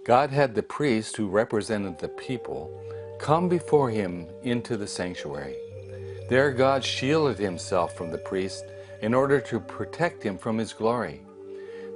God 0.05 0.29
had 0.29 0.55
the 0.55 0.63
priest 0.63 1.17
who 1.17 1.27
represented 1.27 1.99
the 1.99 2.09
people 2.09 2.71
come 3.19 3.47
before 3.49 3.89
him 3.89 4.27
into 4.43 4.77
the 4.77 4.87
sanctuary. 4.87 5.55
There 6.29 6.51
God 6.51 6.83
shielded 6.83 7.37
himself 7.37 7.95
from 7.95 8.11
the 8.11 8.17
priest 8.17 8.65
in 9.01 9.13
order 9.13 9.39
to 9.41 9.59
protect 9.59 10.23
him 10.23 10.37
from 10.37 10.57
his 10.57 10.73
glory. 10.73 11.21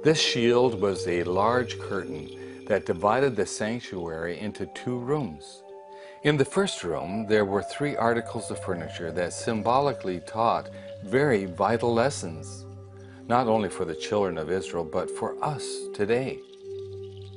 This 0.04 0.20
shield 0.20 0.80
was 0.80 1.06
a 1.06 1.24
large 1.24 1.78
curtain 1.78 2.64
that 2.68 2.86
divided 2.86 3.36
the 3.36 3.46
sanctuary 3.46 4.38
into 4.38 4.66
two 4.74 4.98
rooms. 4.98 5.62
In 6.22 6.36
the 6.36 6.44
first 6.44 6.84
room, 6.84 7.24
there 7.26 7.46
were 7.46 7.62
three 7.62 7.96
articles 7.96 8.50
of 8.50 8.62
furniture 8.62 9.10
that 9.10 9.32
symbolically 9.32 10.20
taught 10.20 10.68
very 11.02 11.46
vital 11.46 11.94
lessons, 11.94 12.66
not 13.26 13.46
only 13.46 13.70
for 13.70 13.86
the 13.86 13.94
children 13.94 14.36
of 14.36 14.50
Israel, 14.50 14.84
but 14.84 15.10
for 15.10 15.42
us 15.42 15.64
today. 15.94 16.40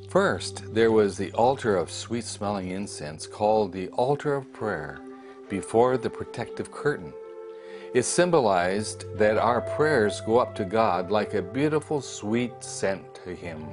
First, 0.09 0.73
there 0.73 0.91
was 0.91 1.15
the 1.15 1.31
altar 1.31 1.77
of 1.77 1.89
sweet 1.89 2.25
smelling 2.25 2.71
incense 2.71 3.25
called 3.25 3.71
the 3.71 3.87
altar 3.91 4.35
of 4.35 4.51
prayer 4.51 4.99
before 5.47 5.97
the 5.97 6.09
protective 6.09 6.69
curtain. 6.69 7.13
It 7.93 8.03
symbolized 8.03 9.05
that 9.17 9.37
our 9.37 9.61
prayers 9.61 10.19
go 10.25 10.39
up 10.39 10.55
to 10.55 10.65
God 10.65 11.09
like 11.09 11.35
a 11.35 11.41
beautiful 11.41 12.01
sweet 12.01 12.61
scent 12.61 13.15
to 13.23 13.33
Him. 13.33 13.65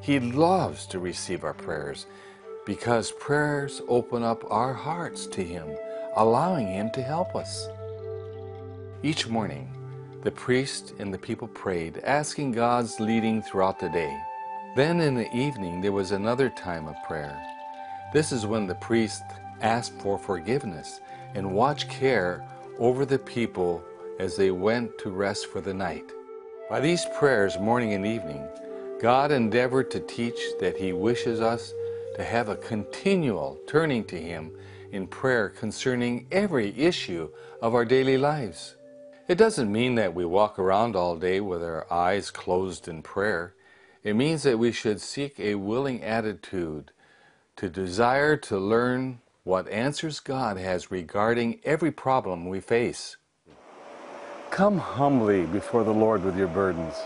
He 0.00 0.18
loves 0.18 0.86
to 0.86 0.98
receive 0.98 1.44
our 1.44 1.52
prayers 1.52 2.06
because 2.68 3.12
prayers 3.12 3.80
open 3.88 4.22
up 4.22 4.44
our 4.50 4.74
hearts 4.74 5.26
to 5.26 5.42
Him, 5.42 5.66
allowing 6.16 6.66
Him 6.66 6.90
to 6.90 7.02
help 7.02 7.34
us. 7.34 7.66
Each 9.02 9.26
morning, 9.26 9.72
the 10.22 10.30
priest 10.30 10.92
and 10.98 11.12
the 11.12 11.16
people 11.16 11.48
prayed, 11.48 12.02
asking 12.04 12.52
God's 12.52 13.00
leading 13.00 13.40
throughout 13.40 13.80
the 13.80 13.88
day. 13.88 14.14
Then 14.76 15.00
in 15.00 15.14
the 15.14 15.34
evening, 15.34 15.80
there 15.80 15.92
was 15.92 16.12
another 16.12 16.50
time 16.50 16.86
of 16.86 17.02
prayer. 17.06 17.42
This 18.12 18.32
is 18.32 18.44
when 18.44 18.66
the 18.66 18.74
priest 18.74 19.22
asked 19.62 19.98
for 20.02 20.18
forgiveness 20.18 21.00
and 21.34 21.54
watched 21.54 21.88
care 21.88 22.46
over 22.78 23.06
the 23.06 23.18
people 23.18 23.82
as 24.18 24.36
they 24.36 24.50
went 24.50 24.98
to 24.98 25.08
rest 25.08 25.46
for 25.46 25.62
the 25.62 25.72
night. 25.72 26.04
By 26.68 26.80
these 26.80 27.06
prayers, 27.18 27.58
morning 27.58 27.94
and 27.94 28.04
evening, 28.04 28.46
God 29.00 29.32
endeavored 29.32 29.90
to 29.92 30.00
teach 30.00 30.38
that 30.60 30.76
He 30.76 30.92
wishes 30.92 31.40
us 31.40 31.72
to 32.18 32.24
have 32.24 32.48
a 32.48 32.56
continual 32.56 33.60
turning 33.68 34.02
to 34.02 34.20
Him 34.20 34.50
in 34.90 35.06
prayer 35.06 35.48
concerning 35.48 36.26
every 36.32 36.76
issue 36.76 37.30
of 37.62 37.76
our 37.76 37.84
daily 37.84 38.18
lives. 38.18 38.74
It 39.28 39.38
doesn't 39.38 39.70
mean 39.70 39.94
that 39.94 40.14
we 40.14 40.24
walk 40.24 40.58
around 40.58 40.96
all 40.96 41.14
day 41.14 41.38
with 41.38 41.62
our 41.62 41.86
eyes 41.92 42.32
closed 42.32 42.88
in 42.88 43.02
prayer. 43.02 43.54
It 44.02 44.16
means 44.16 44.42
that 44.42 44.58
we 44.58 44.72
should 44.72 45.00
seek 45.00 45.38
a 45.38 45.54
willing 45.54 46.02
attitude 46.02 46.90
to 47.54 47.68
desire 47.68 48.36
to 48.36 48.58
learn 48.58 49.20
what 49.44 49.68
answers 49.68 50.18
God 50.18 50.56
has 50.56 50.90
regarding 50.90 51.60
every 51.62 51.92
problem 51.92 52.48
we 52.48 52.58
face. 52.58 53.16
Come 54.50 54.78
humbly 54.78 55.46
before 55.46 55.84
the 55.84 55.94
Lord 55.94 56.24
with 56.24 56.36
your 56.36 56.48
burdens. 56.48 56.96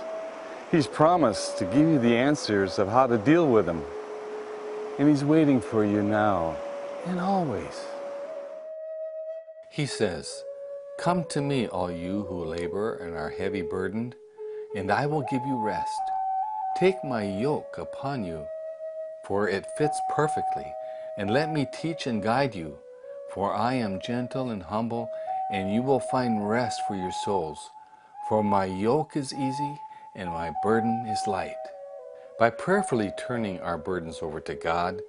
He's 0.70 0.86
promised 0.86 1.58
to 1.58 1.66
give 1.66 1.86
you 1.86 1.98
the 1.98 2.16
answers 2.16 2.78
of 2.78 2.88
how 2.88 3.06
to 3.08 3.18
deal 3.18 3.46
with 3.46 3.66
them. 3.66 3.84
And 4.98 5.08
He's 5.08 5.24
waiting 5.24 5.60
for 5.60 5.84
you 5.84 6.02
now 6.02 6.56
and 7.06 7.20
always. 7.20 7.86
He 9.70 9.86
says, 9.86 10.44
Come 10.98 11.24
to 11.30 11.40
me, 11.40 11.66
all 11.66 11.90
you 11.90 12.22
who 12.28 12.44
labor 12.44 12.96
and 12.96 13.16
are 13.16 13.30
heavy 13.30 13.62
burdened, 13.62 14.14
and 14.76 14.90
I 14.90 15.06
will 15.06 15.22
give 15.30 15.44
you 15.46 15.56
rest. 15.56 16.00
Take 16.76 17.02
my 17.04 17.22
yoke 17.22 17.78
upon 17.78 18.24
you, 18.24 18.46
for 19.24 19.48
it 19.48 19.66
fits 19.78 19.98
perfectly, 20.10 20.72
and 21.16 21.30
let 21.30 21.52
me 21.52 21.66
teach 21.72 22.06
and 22.06 22.22
guide 22.22 22.54
you, 22.54 22.78
for 23.32 23.52
I 23.52 23.74
am 23.74 24.00
gentle 24.00 24.50
and 24.50 24.62
humble, 24.62 25.08
and 25.50 25.72
you 25.72 25.82
will 25.82 26.00
find 26.00 26.48
rest 26.48 26.82
for 26.86 26.94
your 26.94 27.12
souls. 27.24 27.70
For 28.28 28.44
my 28.44 28.66
yoke 28.66 29.16
is 29.16 29.34
easy 29.34 29.78
and 30.14 30.30
my 30.30 30.52
burden 30.62 31.06
is 31.06 31.26
light. 31.26 31.56
By 32.42 32.50
prayerfully 32.50 33.12
turning 33.16 33.60
our 33.60 33.78
burdens 33.78 34.18
over 34.20 34.40
to 34.40 34.56
God, 34.56 35.00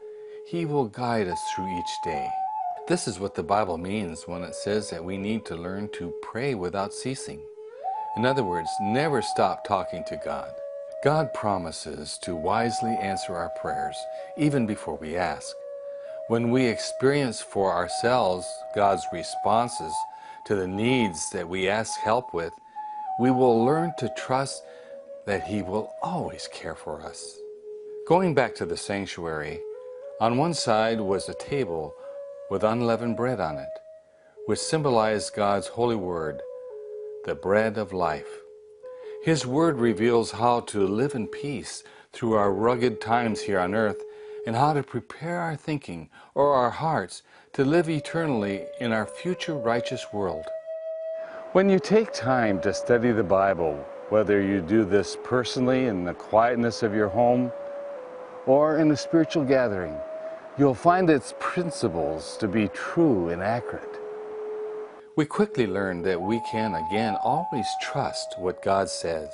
He 0.46 0.66
will 0.66 0.86
guide 0.86 1.28
us 1.28 1.42
through 1.50 1.80
each 1.80 1.98
day. 2.06 2.30
This 2.88 3.08
is 3.08 3.20
what 3.20 3.34
the 3.34 3.42
Bible 3.42 3.80
means 3.80 4.28
when 4.28 4.44
it 4.44 4.54
says 4.54 4.92
that 4.92 5.04
we 5.04 5.18
need 5.18 5.44
to 5.46 5.56
learn 5.56 5.90
to 5.94 6.14
pray 6.22 6.54
without 6.54 6.94
ceasing. 6.94 7.42
In 8.18 8.24
other 8.24 8.44
words, 8.44 8.70
never 8.80 9.24
stop 9.24 9.66
talking 9.66 10.04
to 10.10 10.22
God. 10.24 10.52
God 11.04 11.34
promises 11.34 12.20
to 12.22 12.36
wisely 12.36 12.96
answer 13.02 13.34
our 13.36 13.50
prayers, 13.60 13.98
even 14.38 14.68
before 14.68 14.98
we 14.98 15.18
ask. 15.18 15.56
When 16.28 16.52
we 16.52 16.68
experience 16.68 17.42
for 17.42 17.74
ourselves 17.74 18.46
God's 18.76 19.08
responses 19.12 19.96
to 20.46 20.56
the 20.56 20.68
needs 20.68 21.32
that 21.32 21.50
we 21.50 21.68
ask 21.68 22.00
help 22.00 22.32
with, 22.32 22.54
we 23.20 23.32
will 23.32 23.66
learn 23.66 23.94
to 23.98 24.14
trust 24.16 24.62
that 25.26 25.44
He 25.44 25.62
will 25.62 25.94
always 26.02 26.48
care 26.52 26.76
for 26.76 27.02
us. 27.02 27.40
Going 28.08 28.34
back 28.34 28.56
to 28.56 28.66
the 28.66 28.78
sanctuary, 28.78 29.60
on 30.20 30.38
one 30.38 30.54
side 30.54 31.00
was 31.00 31.28
a 31.30 31.34
table 31.34 31.94
with 32.50 32.64
unleavened 32.64 33.18
bread 33.18 33.40
on 33.40 33.58
it, 33.58 33.70
which 34.46 34.60
symbolized 34.60 35.36
God's 35.36 35.68
holy 35.68 35.96
word, 35.96 36.42
the 37.26 37.36
bread 37.36 37.78
of 37.78 37.94
life. 37.94 38.42
His 39.24 39.46
word 39.46 39.80
reveals 39.80 40.32
how 40.32 40.60
to 40.62 40.86
live 40.86 41.16
in 41.16 41.28
peace 41.28 41.84
through 42.12 42.34
our 42.34 42.52
rugged 42.52 43.00
times 43.00 43.42
here 43.42 43.60
on 43.60 43.74
earth 43.74 44.04
and 44.46 44.56
how 44.56 44.74
to 44.74 44.84
prepare 44.84 45.40
our 45.40 45.56
thinking 45.56 46.10
or 46.36 46.54
our 46.54 46.70
hearts 46.70 47.24
to 47.54 47.64
live 47.64 47.90
eternally 47.90 48.66
in 48.82 48.92
our 48.92 49.06
future 49.06 49.56
righteous 49.56 50.06
world. 50.12 50.46
When 51.54 51.70
you 51.70 51.80
take 51.80 52.12
time 52.12 52.60
to 52.62 52.74
study 52.74 53.12
the 53.12 53.24
Bible, 53.24 53.86
whether 54.14 54.40
you 54.40 54.62
do 54.62 54.86
this 54.86 55.18
personally 55.24 55.88
in 55.88 56.04
the 56.04 56.14
quietness 56.14 56.84
of 56.84 56.94
your 56.94 57.10
home 57.10 57.52
or 58.46 58.78
in 58.78 58.92
a 58.92 58.96
spiritual 58.96 59.44
gathering, 59.44 59.98
you'll 60.56 60.76
find 60.76 61.10
its 61.10 61.34
principles 61.40 62.38
to 62.38 62.48
be 62.48 62.68
true 62.68 63.30
and 63.30 63.42
accurate. 63.42 63.98
We 65.16 65.26
quickly 65.26 65.66
learn 65.66 66.04
that 66.04 66.22
we 66.22 66.40
can 66.42 66.76
again 66.76 67.16
always 67.24 67.66
trust 67.82 68.36
what 68.38 68.62
God 68.62 68.88
says. 68.88 69.34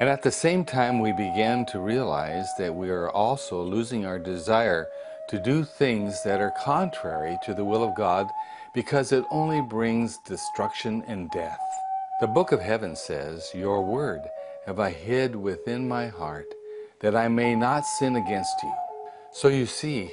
And 0.00 0.10
at 0.10 0.20
the 0.20 0.30
same 0.30 0.66
time, 0.66 1.00
we 1.00 1.12
begin 1.12 1.64
to 1.72 1.80
realize 1.80 2.48
that 2.58 2.74
we 2.74 2.90
are 2.90 3.08
also 3.08 3.62
losing 3.62 4.04
our 4.04 4.18
desire 4.18 4.88
to 5.30 5.38
do 5.38 5.64
things 5.64 6.22
that 6.24 6.42
are 6.42 6.52
contrary 6.62 7.38
to 7.46 7.54
the 7.54 7.64
will 7.64 7.82
of 7.82 7.96
God 7.96 8.26
because 8.74 9.12
it 9.12 9.24
only 9.30 9.62
brings 9.62 10.18
destruction 10.18 11.04
and 11.06 11.30
death. 11.30 11.58
The 12.20 12.26
book 12.26 12.52
of 12.52 12.60
heaven 12.60 12.96
says, 12.96 13.50
Your 13.54 13.82
word 13.82 14.20
have 14.66 14.78
I 14.78 14.90
hid 14.90 15.34
within 15.34 15.88
my 15.88 16.08
heart, 16.08 16.52
that 17.00 17.16
I 17.16 17.28
may 17.28 17.54
not 17.54 17.86
sin 17.86 18.14
against 18.14 18.62
you. 18.62 18.74
So 19.32 19.48
you 19.48 19.64
see, 19.64 20.12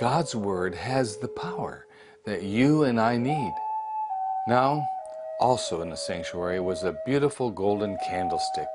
God's 0.00 0.34
word 0.34 0.74
has 0.74 1.18
the 1.18 1.28
power 1.28 1.86
that 2.24 2.42
you 2.42 2.84
and 2.84 2.98
I 2.98 3.18
need. 3.18 3.52
Now, 4.48 4.82
also 5.40 5.82
in 5.82 5.90
the 5.90 5.96
sanctuary 5.96 6.58
was 6.58 6.84
a 6.84 6.96
beautiful 7.04 7.50
golden 7.50 7.98
candlestick. 8.08 8.68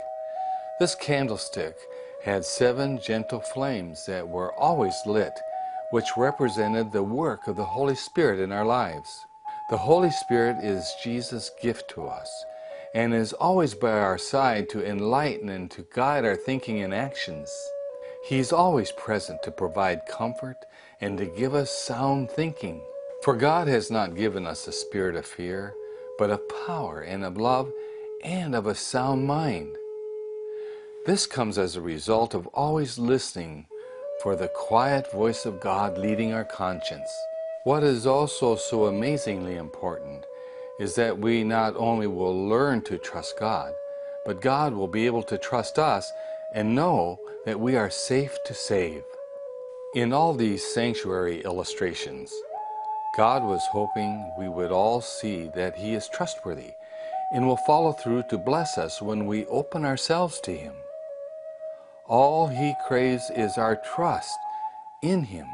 This 0.80 0.94
candlestick 0.94 1.76
had 2.24 2.46
seven 2.46 3.00
gentle 3.00 3.40
flames 3.40 4.06
that 4.06 4.28
were 4.28 4.54
always 4.54 4.96
lit, 5.08 5.34
which 5.90 6.16
represented 6.16 6.92
the 6.92 7.02
work 7.02 7.48
of 7.48 7.56
the 7.56 7.66
Holy 7.66 7.96
Spirit 7.96 8.40
in 8.40 8.52
our 8.52 8.66
lives. 8.66 9.26
The 9.72 9.78
Holy 9.78 10.12
Spirit 10.12 10.64
is 10.64 10.94
Jesus' 11.04 11.50
gift 11.60 11.90
to 11.96 12.04
us 12.04 12.30
and 12.94 13.14
is 13.14 13.34
always 13.34 13.74
by 13.74 13.92
our 13.92 14.18
side 14.18 14.70
to 14.70 14.86
enlighten 14.86 15.50
and 15.50 15.70
to 15.72 15.86
guide 15.94 16.26
our 16.26 16.36
thinking 16.36 16.82
and 16.82 16.94
actions. 16.94 17.50
He 18.28 18.40
is 18.40 18.52
always 18.52 18.92
present 18.92 19.44
to 19.44 19.52
provide 19.52 20.06
comfort 20.06 20.58
and 21.02 21.18
to 21.18 21.26
give 21.26 21.54
us 21.54 21.72
sound 21.72 22.32
thinking. 22.32 22.82
For 23.24 23.36
God 23.36 23.68
has 23.68 23.90
not 23.90 24.16
given 24.16 24.46
us 24.46 24.68
a 24.68 24.72
spirit 24.72 25.16
of 25.16 25.26
fear, 25.26 25.74
but 26.18 26.30
of 26.30 26.42
power 26.66 27.02
and 27.02 27.24
of 27.24 27.38
love 27.38 27.72
and 28.24 28.56
of 28.56 28.68
a 28.68 28.76
sound 28.76 29.26
mind. 29.26 29.76
This 31.06 31.26
comes 31.26 31.58
as 31.58 31.76
a 31.76 31.82
result 31.82 32.34
of 32.34 32.48
always 32.48 32.98
listening 33.00 33.68
for 34.22 34.36
the 34.36 34.50
quiet 34.50 35.12
voice 35.12 35.46
of 35.46 35.62
God 35.62 35.98
leading 35.98 36.34
our 36.34 36.44
conscience. 36.44 37.10
What 37.64 37.84
is 37.84 38.08
also 38.08 38.56
so 38.56 38.86
amazingly 38.88 39.56
important 39.56 40.26
is 40.80 40.96
that 40.96 41.20
we 41.20 41.44
not 41.44 41.76
only 41.76 42.08
will 42.08 42.48
learn 42.48 42.82
to 42.84 42.98
trust 42.98 43.40
God, 43.40 43.74
but 44.26 44.42
God 44.42 44.74
will 44.74 44.88
be 44.88 45.06
able 45.06 45.24
to 45.24 45.38
trust 45.38 45.80
us 45.80 46.12
and 46.54 46.76
know 46.76 47.20
that 47.46 47.60
we 47.60 47.76
are 47.76 47.90
safe 47.90 48.38
to 48.46 48.54
save. 48.54 49.04
In 49.96 50.14
all 50.14 50.34
these 50.34 50.64
sanctuary 50.64 51.42
illustrations, 51.44 52.32
God 53.16 53.42
was 53.44 53.66
hoping 53.72 54.32
we 54.38 54.48
would 54.48 54.72
all 54.72 55.02
see 55.02 55.50
that 55.56 55.76
He 55.76 55.96
is 55.96 56.08
trustworthy 56.08 56.74
and 57.34 57.48
will 57.48 57.58
follow 57.58 57.94
through 57.94 58.24
to 58.30 58.38
bless 58.38 58.78
us 58.78 59.02
when 59.02 59.26
we 59.26 59.46
open 59.48 59.86
ourselves 59.86 60.40
to 60.42 60.52
Him. 60.52 60.76
All 62.08 62.48
He 62.48 62.76
craves 62.88 63.32
is 63.36 63.58
our 63.58 63.76
trust 63.76 64.38
in 65.02 65.24
Him. 65.24 65.48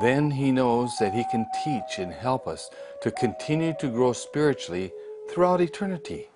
Then 0.00 0.30
He 0.30 0.50
knows 0.50 0.96
that 0.98 1.14
He 1.14 1.24
can 1.24 1.46
teach 1.64 1.98
and 1.98 2.12
help 2.12 2.46
us 2.46 2.70
to 3.02 3.10
continue 3.10 3.74
to 3.80 3.88
grow 3.88 4.12
spiritually 4.12 4.92
throughout 5.30 5.60
eternity. 5.60 6.28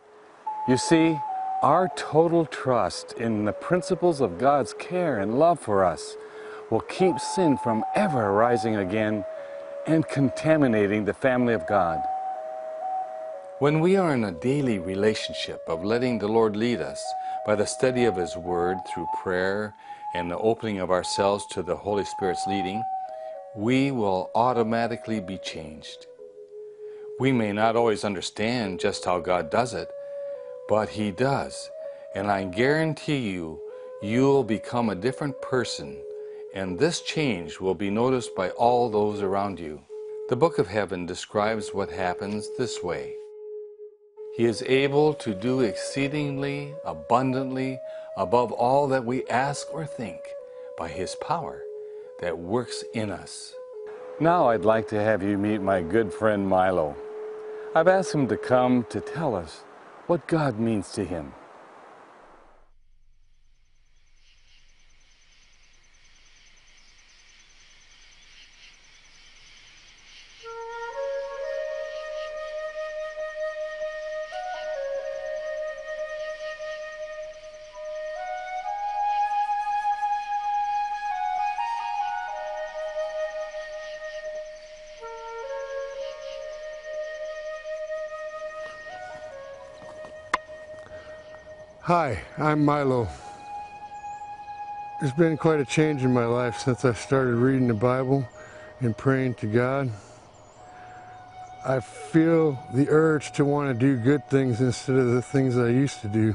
You 0.69 0.77
see, 0.77 1.19
our 1.63 1.89
total 1.97 2.45
trust 2.45 3.13
in 3.13 3.45
the 3.45 3.53
principles 3.53 4.21
of 4.21 4.39
God's 4.39 4.75
care 4.75 5.19
and 5.19 5.39
love 5.39 5.59
for 5.59 5.85
us 5.85 6.17
will 6.71 6.81
keep 6.81 7.19
sin 7.19 7.57
from 7.57 7.85
ever 7.95 8.33
rising 8.33 8.77
again 8.77 9.25
and 9.87 10.07
contaminating 10.09 11.05
the 11.05 11.15
family 11.15 11.55
of 11.55 11.67
God. 11.67 12.03
When 13.61 13.81
we 13.81 13.97
are 13.97 14.15
in 14.15 14.25
a 14.25 14.33
daily 14.33 14.79
relationship 14.79 15.63
of 15.69 15.85
letting 15.85 16.19
the 16.19 16.29
Lord 16.29 16.57
lead 16.57 16.81
us 16.81 17.03
by 17.47 17.55
the 17.55 17.67
study 17.67 18.05
of 18.05 18.17
His 18.17 18.37
Word 18.37 18.79
through 18.87 19.07
prayer 19.23 19.75
and 20.15 20.31
the 20.31 20.39
opening 20.39 20.81
of 20.81 20.91
ourselves 20.91 21.47
to 21.53 21.63
the 21.63 21.77
Holy 21.77 22.05
Spirit's 22.05 22.47
leading, 22.47 22.83
we 23.57 23.91
will 23.91 24.31
automatically 24.35 25.21
be 25.21 25.39
changed. 25.39 26.07
We 27.21 27.33
may 27.33 27.53
not 27.53 27.77
always 27.77 28.05
understand 28.05 28.81
just 28.81 29.05
how 29.05 29.21
God 29.21 29.51
does 29.51 29.75
it, 29.75 29.89
but 30.69 30.89
He 30.89 31.11
does. 31.11 31.71
And 32.15 32.31
I 32.31 32.45
guarantee 32.45 33.31
you, 33.31 33.61
you'll 34.03 34.45
become 34.45 34.91
a 34.91 34.95
different 34.95 35.41
person 35.41 36.01
and 36.55 36.79
this 36.79 37.01
change 37.01 37.59
will 37.59 37.75
be 37.75 37.91
noticed 37.91 38.37
by 38.37 38.51
all 38.51 38.89
those 38.89 39.21
around 39.21 39.59
you. 39.59 39.83
The 40.29 40.37
Book 40.37 40.59
of 40.59 40.69
Heaven 40.69 41.05
describes 41.05 41.75
what 41.75 41.91
happens 41.91 42.49
this 42.57 42.81
way. 42.81 43.13
He 44.37 44.45
is 44.45 44.63
able 44.63 45.15
to 45.15 45.35
do 45.35 45.61
exceedingly 45.61 46.73
abundantly 46.85 47.81
above 48.17 48.53
all 48.53 48.87
that 48.89 49.05
we 49.05 49.27
ask 49.27 49.67
or 49.73 49.85
think 49.85 50.21
by 50.79 50.89
His 50.89 51.17
power 51.17 51.61
that 52.21 52.39
works 52.39 52.85
in 52.95 53.11
us. 53.11 53.55
Now 54.21 54.49
I'd 54.49 54.65
like 54.65 54.89
to 54.89 55.01
have 55.03 55.23
you 55.23 55.37
meet 55.37 55.61
my 55.61 55.83
good 55.83 56.13
friend 56.13 56.49
Milo. 56.49 56.97
I've 57.75 57.89
asked 57.89 58.15
him 58.15 58.29
to 58.29 58.37
come 58.37 58.85
to 58.91 59.01
tell 59.01 59.35
us 59.35 59.65
what 60.07 60.27
God 60.29 60.59
means 60.59 60.93
to 60.93 61.05
him. 61.05 61.33
Hi, 91.87 92.23
I'm 92.39 92.65
Milo. 92.65 93.07
There's 94.99 95.13
been 95.13 95.37
quite 95.37 95.61
a 95.61 95.67
change 95.67 96.03
in 96.03 96.15
my 96.15 96.25
life 96.25 96.57
since 96.57 96.83
I 96.83 96.95
started 96.95 97.35
reading 97.35 97.69
the 97.69 97.75
Bible 97.75 98.27
and 98.81 98.97
praying 98.97 99.35
to 99.35 99.47
God, 99.47 99.91
I 101.63 101.81
feel 101.81 102.59
the 102.73 102.89
urge 102.89 103.33
to 103.33 103.45
want 103.45 103.69
to 103.69 103.79
do 103.79 104.03
good 104.03 104.27
things 104.31 104.63
instead 104.63 104.97
of 104.97 105.11
the 105.11 105.21
things 105.21 105.59
I 105.59 105.69
used 105.69 106.01
to 106.01 106.09
do. 106.09 106.35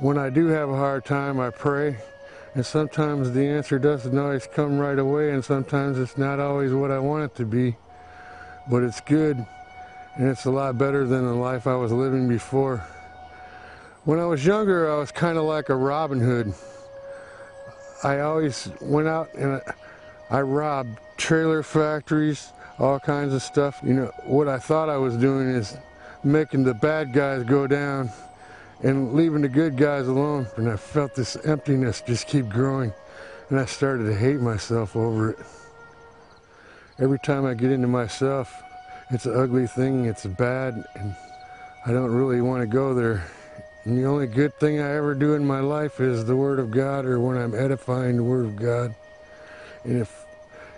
When 0.00 0.18
I 0.18 0.30
do 0.30 0.46
have 0.48 0.68
a 0.68 0.76
hard 0.76 1.04
time, 1.04 1.38
I 1.38 1.50
pray, 1.50 1.98
and 2.56 2.66
sometimes 2.66 3.30
the 3.30 3.46
answer 3.46 3.78
doesn't 3.78 4.18
always 4.18 4.48
come 4.48 4.80
right 4.80 4.98
away, 4.98 5.30
and 5.30 5.44
sometimes 5.44 5.96
it's 5.96 6.18
not 6.18 6.40
always 6.40 6.72
what 6.72 6.90
I 6.90 6.98
want 6.98 7.22
it 7.22 7.36
to 7.36 7.44
be, 7.44 7.76
but 8.68 8.82
it's 8.82 9.00
good, 9.00 9.46
and 10.16 10.28
it's 10.28 10.44
a 10.44 10.50
lot 10.50 10.76
better 10.76 11.06
than 11.06 11.24
the 11.24 11.34
life 11.34 11.68
I 11.68 11.76
was 11.76 11.92
living 11.92 12.26
before. 12.26 12.84
When 14.06 14.20
I 14.20 14.24
was 14.24 14.46
younger, 14.46 14.88
I 14.88 14.98
was 14.98 15.10
kind 15.10 15.36
of 15.36 15.42
like 15.46 15.68
a 15.68 15.74
Robin 15.74 16.20
Hood. 16.20 16.54
I 18.04 18.20
always 18.20 18.70
went 18.80 19.08
out 19.08 19.34
and 19.34 19.60
I 20.30 20.42
robbed 20.42 21.00
trailer 21.16 21.64
factories, 21.64 22.52
all 22.78 23.00
kinds 23.00 23.34
of 23.34 23.42
stuff. 23.42 23.80
You 23.82 23.94
know, 23.94 24.12
what 24.22 24.46
I 24.46 24.60
thought 24.60 24.88
I 24.88 24.96
was 24.96 25.16
doing 25.16 25.48
is 25.48 25.76
making 26.22 26.62
the 26.62 26.72
bad 26.72 27.12
guys 27.12 27.42
go 27.42 27.66
down 27.66 28.08
and 28.84 29.12
leaving 29.14 29.42
the 29.42 29.48
good 29.48 29.76
guys 29.76 30.06
alone. 30.06 30.46
And 30.56 30.70
I 30.70 30.76
felt 30.76 31.16
this 31.16 31.34
emptiness 31.44 32.00
just 32.00 32.28
keep 32.28 32.48
growing. 32.48 32.92
And 33.50 33.58
I 33.58 33.64
started 33.64 34.04
to 34.04 34.14
hate 34.14 34.38
myself 34.38 34.94
over 34.94 35.30
it. 35.30 35.38
Every 37.00 37.18
time 37.18 37.44
I 37.44 37.54
get 37.54 37.72
into 37.72 37.88
myself, 37.88 38.54
it's 39.10 39.26
an 39.26 39.34
ugly 39.34 39.66
thing, 39.66 40.04
it's 40.04 40.24
bad, 40.26 40.84
and 40.94 41.16
I 41.84 41.92
don't 41.92 42.12
really 42.12 42.40
want 42.40 42.62
to 42.62 42.68
go 42.68 42.94
there. 42.94 43.24
And 43.86 43.96
the 43.96 44.04
only 44.04 44.26
good 44.26 44.52
thing 44.58 44.80
I 44.80 44.96
ever 44.96 45.14
do 45.14 45.34
in 45.34 45.46
my 45.46 45.60
life 45.60 46.00
is 46.00 46.24
the 46.24 46.34
Word 46.34 46.58
of 46.58 46.72
God 46.72 47.06
or 47.06 47.20
when 47.20 47.36
I'm 47.36 47.54
edifying 47.54 48.16
the 48.16 48.24
Word 48.24 48.44
of 48.44 48.56
God. 48.56 48.92
And 49.84 50.00
if 50.00 50.26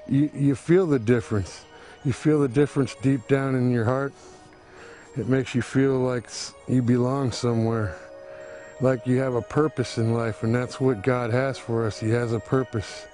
you, 0.07 0.31
you 0.35 0.55
feel 0.55 0.87
the 0.87 0.99
difference, 0.99 1.65
you 2.05 2.13
feel 2.13 2.39
the 2.39 2.49
difference 2.49 2.95
deep 3.01 3.27
down 3.27 3.55
in 3.55 3.71
your 3.71 3.87
heart, 3.87 4.13
it 5.17 5.27
makes 5.27 5.55
you 5.55 5.63
feel 5.63 5.99
like 5.99 6.29
you 6.69 6.83
belong 6.83 7.33
somewhere, 7.33 7.97
like 8.83 9.07
you 9.07 9.17
have 9.21 9.35
a 9.35 9.43
purpose 9.43 9.97
in 9.97 10.13
life, 10.13 10.43
and 10.43 10.55
that's 10.55 10.79
what 10.79 11.03
God 11.03 11.31
has 11.31 11.57
for 11.57 11.87
us. 11.87 11.99
He 11.99 12.11
has 12.11 12.35
a 12.35 12.41
purpose. 12.41 13.07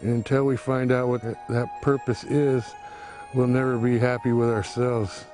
And 0.00 0.10
until 0.10 0.44
we 0.44 0.56
find 0.56 0.90
out 0.90 1.06
what 1.06 1.22
that 1.22 1.82
purpose 1.82 2.24
is, 2.24 2.64
we'll 3.32 3.46
never 3.46 3.78
be 3.78 3.96
happy 3.96 4.32
with 4.32 4.50
ourselves. 4.50 5.24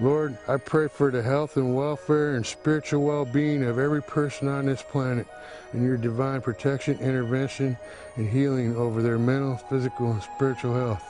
Lord, 0.00 0.36
I 0.48 0.56
pray 0.56 0.88
for 0.88 1.12
the 1.12 1.22
health 1.22 1.56
and 1.56 1.76
welfare 1.76 2.34
and 2.34 2.44
spiritual 2.44 3.04
well-being 3.04 3.62
of 3.62 3.78
every 3.78 4.02
person 4.02 4.48
on 4.48 4.66
this 4.66 4.82
planet 4.82 5.26
and 5.72 5.84
your 5.84 5.96
divine 5.96 6.40
protection, 6.40 6.98
intervention, 6.98 7.76
and 8.16 8.28
healing 8.28 8.76
over 8.76 9.02
their 9.02 9.18
mental, 9.18 9.56
physical, 9.56 10.10
and 10.10 10.22
spiritual 10.22 10.74
health. 10.74 11.04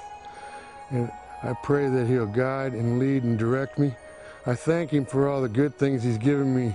And 0.91 1.11
I 1.43 1.55
pray 1.63 1.89
that 1.89 2.07
he'll 2.07 2.27
guide 2.27 2.75
and 2.75 2.99
lead 2.99 3.23
and 3.23 3.39
direct 3.39 3.79
me. 3.79 3.95
I 4.45 4.55
thank 4.55 4.91
him 4.91 5.07
for 5.07 5.29
all 5.29 5.41
the 5.41 5.49
good 5.49 5.75
things 5.79 6.03
he's 6.03 6.19
given 6.19 6.55
me. 6.55 6.75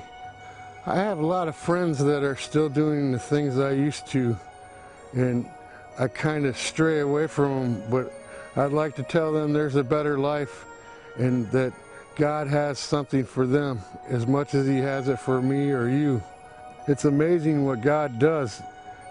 I 0.87 0.95
have 0.95 1.19
a 1.19 1.25
lot 1.25 1.47
of 1.47 1.55
friends 1.55 1.99
that 1.99 2.23
are 2.23 2.35
still 2.35 2.69
doing 2.69 3.11
the 3.11 3.19
things 3.19 3.59
I 3.59 3.71
used 3.71 4.07
to, 4.07 4.35
and 5.13 5.47
I 5.99 6.07
kind 6.07 6.47
of 6.47 6.57
stray 6.57 7.01
away 7.01 7.27
from 7.27 7.73
them, 7.73 7.91
but 7.91 8.11
I'd 8.55 8.71
like 8.71 8.95
to 8.95 9.03
tell 9.03 9.31
them 9.31 9.53
there's 9.53 9.75
a 9.75 9.83
better 9.83 10.17
life 10.17 10.65
and 11.17 11.45
that 11.51 11.71
God 12.15 12.47
has 12.47 12.79
something 12.79 13.23
for 13.23 13.47
them 13.47 13.81
as 14.07 14.27
much 14.27 14.53
as 14.53 14.67
he 14.67 14.77
has 14.77 15.07
it 15.07 15.19
for 15.19 15.41
me 15.41 15.71
or 15.71 15.87
you. 15.87 16.21
It's 16.87 17.05
amazing 17.05 17.65
what 17.65 17.81
God 17.81 18.19
does. 18.19 18.61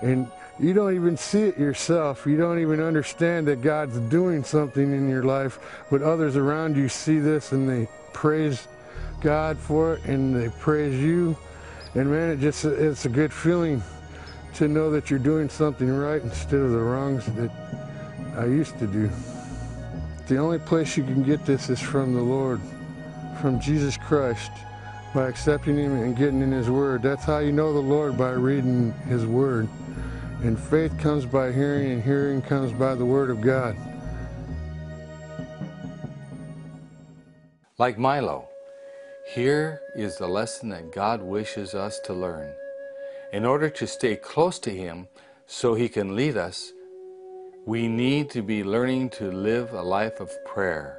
And 0.03 0.29
you 0.59 0.73
don't 0.73 0.95
even 0.95 1.17
see 1.17 1.43
it 1.43 1.59
yourself. 1.59 2.27
You 2.27 2.37
don't 2.37 2.59
even 2.59 2.81
understand 2.81 3.47
that 3.47 3.63
God's 3.63 3.99
doing 4.11 4.43
something 4.43 4.93
in 4.93 5.09
your 5.09 5.23
life, 5.23 5.59
but 5.91 6.03
others 6.03 6.37
around 6.37 6.77
you 6.77 6.89
see 6.89 7.19
this 7.19 7.53
and 7.53 7.69
they 7.69 7.89
praise 8.13 8.67
God 9.21 9.57
for 9.57 9.95
it 9.95 10.05
and 10.05 10.35
they 10.35 10.49
praise 10.59 11.01
you. 11.01 11.37
And 11.95 12.11
man, 12.11 12.31
it 12.31 12.41
just 12.41 12.65
it's 12.65 13.05
a 13.05 13.09
good 13.09 13.33
feeling 13.33 13.83
to 14.55 14.67
know 14.69 14.91
that 14.91 15.11
you're 15.11 15.19
doing 15.19 15.49
something 15.49 15.89
right 15.89 16.21
instead 16.21 16.61
of 16.61 16.73
the 16.73 16.79
wrongs 16.79 17.27
that 17.27 17.51
I 18.37 18.47
used 18.47 18.79
to 18.81 18.87
do. 18.87 19.09
The 20.27 20.37
only 20.37 20.59
place 20.59 20.97
you 20.97 21.05
can 21.05 21.23
get 21.23 21.47
this 21.47 21.71
is 21.71 21.81
from 21.81 22.15
the 22.15 22.21
Lord 22.21 22.61
from 23.39 23.61
Jesus 23.61 23.97
Christ 23.97 24.51
by 25.15 25.29
accepting 25.29 25.77
Him 25.77 25.93
and 25.93 26.17
getting 26.17 26.43
in 26.43 26.53
His 26.53 26.69
Word. 26.69 27.03
That's 27.03 27.25
how 27.25 27.39
you 27.39 27.53
know 27.53 27.73
the 27.73 27.79
Lord 27.79 28.19
by 28.19 28.31
reading 28.31 28.93
His 29.09 29.25
Word. 29.25 29.69
And 30.43 30.59
faith 30.59 30.97
comes 30.99 31.25
by 31.25 31.51
hearing, 31.51 31.91
and 31.93 32.03
hearing 32.03 32.43
comes 32.43 32.73
by 32.73 32.95
the 32.95 33.05
Word 33.05 33.31
of 33.31 33.41
God. 33.41 33.77
Like 37.79 37.99
Milo, 37.99 38.49
here 39.35 39.81
is 39.97 40.17
the 40.17 40.29
lesson 40.29 40.69
that 40.71 40.93
God 40.93 41.23
wishes 41.23 41.75
us 41.75 41.99
to 42.07 42.13
learn. 42.13 42.53
In 43.33 43.45
order 43.45 43.69
to 43.71 43.87
stay 43.87 44.17
close 44.17 44.59
to 44.61 44.71
Him 44.71 45.09
so 45.47 45.75
He 45.75 45.89
can 45.89 46.15
lead 46.15 46.37
us, 46.37 46.73
we 47.67 47.89
need 47.89 48.31
to 48.31 48.43
be 48.43 48.65
learning 48.65 49.11
to 49.11 49.31
live 49.31 49.73
a 49.73 49.83
life 49.83 50.21
of 50.21 50.31
prayer, 50.45 50.99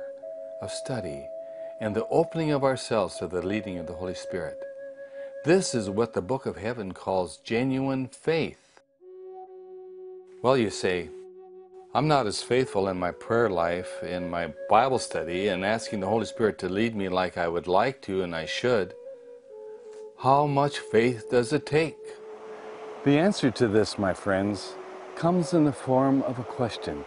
of 0.61 0.71
study, 0.71 1.25
and 1.79 1.95
the 1.95 2.07
opening 2.07 2.51
of 2.51 2.63
ourselves 2.63 3.15
to 3.17 3.27
the 3.27 3.41
leading 3.41 3.77
of 3.77 3.87
the 3.87 3.93
Holy 3.93 4.13
Spirit. 4.13 4.57
This 5.45 5.73
is 5.73 5.89
what 5.89 6.13
the 6.13 6.21
Book 6.21 6.45
of 6.45 6.57
Heaven 6.57 6.91
calls 6.91 7.37
genuine 7.37 8.07
faith. 8.07 8.81
Well, 10.41 10.57
you 10.57 10.69
say, 10.69 11.09
I'm 11.93 12.07
not 12.07 12.27
as 12.27 12.43
faithful 12.43 12.87
in 12.89 12.99
my 12.99 13.11
prayer 13.11 13.49
life, 13.49 14.03
in 14.03 14.29
my 14.29 14.53
Bible 14.69 14.99
study, 14.99 15.47
and 15.47 15.65
asking 15.65 16.01
the 16.01 16.07
Holy 16.07 16.25
Spirit 16.25 16.59
to 16.59 16.69
lead 16.69 16.95
me 16.95 17.09
like 17.09 17.37
I 17.37 17.47
would 17.47 17.67
like 17.67 18.01
to 18.03 18.21
and 18.21 18.35
I 18.35 18.45
should. 18.45 18.93
How 20.19 20.45
much 20.45 20.79
faith 20.79 21.31
does 21.31 21.53
it 21.53 21.65
take? 21.65 21.97
The 23.05 23.17
answer 23.17 23.49
to 23.51 23.67
this, 23.69 23.97
my 23.97 24.13
friends, 24.13 24.75
comes 25.15 25.53
in 25.53 25.63
the 25.63 25.71
form 25.71 26.21
of 26.23 26.37
a 26.37 26.43
question. 26.43 27.05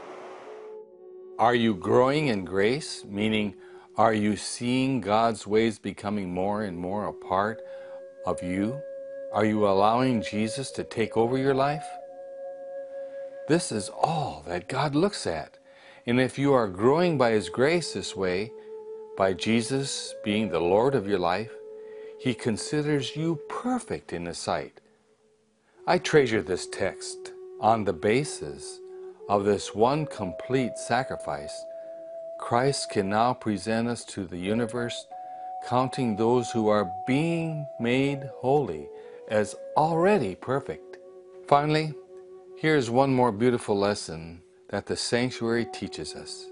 Are 1.39 1.55
you 1.55 1.75
growing 1.75 2.29
in 2.29 2.45
grace, 2.47 3.05
meaning 3.07 3.55
are 3.97 4.15
you 4.15 4.37
seeing 4.37 5.03
God's 5.03 5.47
ways 5.47 5.79
becoming 5.79 6.33
more 6.33 6.63
and 6.63 6.79
more 6.79 7.07
a 7.07 7.13
part 7.13 7.61
of 8.25 8.43
you? 8.43 8.81
Are 9.35 9.45
you 9.45 9.69
allowing 9.69 10.23
Jesus 10.23 10.71
to 10.73 10.85
take 10.85 11.15
over 11.17 11.37
your 11.37 11.53
life? 11.55 11.85
This 13.49 13.71
is 13.71 13.91
all 13.91 14.45
that 14.47 14.69
God 14.69 14.95
looks 14.95 15.27
at. 15.27 15.59
And 16.07 16.19
if 16.19 16.39
you 16.39 16.55
are 16.55 16.69
growing 16.69 17.19
by 17.19 17.33
His 17.33 17.51
grace 17.51 17.93
this 17.93 18.17
way, 18.17 18.51
by 19.17 19.35
Jesus 19.35 20.15
being 20.25 20.49
the 20.49 20.61
Lord 20.61 20.95
of 20.95 21.07
your 21.07 21.19
life, 21.19 21.53
He 22.19 22.33
considers 22.33 23.15
you 23.15 23.41
perfect 23.51 24.15
in 24.15 24.25
His 24.25 24.39
sight. 24.39 24.81
I 25.87 25.99
treasure 25.99 26.41
this 26.41 26.67
text 26.67 27.33
on 27.61 27.85
the 27.85 27.93
basis 27.93 28.81
of 29.29 29.45
this 29.45 29.75
one 29.75 30.07
complete 30.07 30.79
sacrifice 30.79 31.63
Christ 32.43 32.91
can 32.91 33.09
now 33.09 33.35
present 33.35 33.87
us 33.87 34.05
to 34.07 34.27
the 34.27 34.37
universe, 34.37 35.07
counting 35.69 36.17
those 36.17 36.51
who 36.51 36.67
are 36.67 36.93
being 37.07 37.65
made 37.79 38.29
holy 38.39 38.89
as 39.29 39.55
already 39.77 40.35
perfect. 40.35 40.99
Finally, 41.47 41.95
here's 42.59 42.91
one 42.91 43.15
more 43.15 43.31
beautiful 43.31 43.79
lesson 43.79 44.43
that 44.71 44.87
the 44.87 44.97
sanctuary 44.97 45.67
teaches 45.73 46.17
us. 46.17 46.51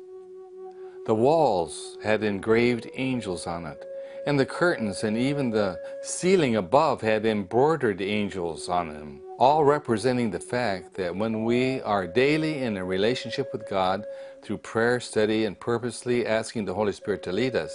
The 1.06 1.14
walls 1.16 1.98
had 2.04 2.22
engraved 2.22 2.88
angels 2.94 3.48
on 3.48 3.66
it, 3.66 3.84
and 4.28 4.38
the 4.38 4.46
curtains 4.46 5.02
and 5.02 5.18
even 5.18 5.50
the 5.50 5.76
ceiling 6.02 6.54
above 6.54 7.00
had 7.00 7.26
embroidered 7.26 8.00
angels 8.00 8.68
on 8.68 8.90
them 8.90 9.20
all 9.40 9.64
representing 9.64 10.30
the 10.30 10.38
fact 10.38 10.94
that 10.96 11.16
when 11.16 11.44
we 11.44 11.80
are 11.80 12.06
daily 12.06 12.58
in 12.58 12.76
a 12.76 12.84
relationship 12.84 13.48
with 13.54 13.66
God 13.66 14.04
through 14.42 14.58
prayer, 14.58 15.00
study, 15.00 15.46
and 15.46 15.58
purposely 15.58 16.26
asking 16.26 16.66
the 16.66 16.74
Holy 16.74 16.92
Spirit 16.92 17.22
to 17.22 17.32
lead 17.32 17.56
us, 17.56 17.74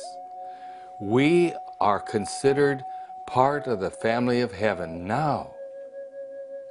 we 1.02 1.54
are 1.82 2.00
considered 2.00 2.84
part 3.26 3.66
of 3.66 3.80
the 3.80 3.90
family 3.90 4.42
of 4.42 4.52
heaven 4.52 5.08
now. 5.08 5.56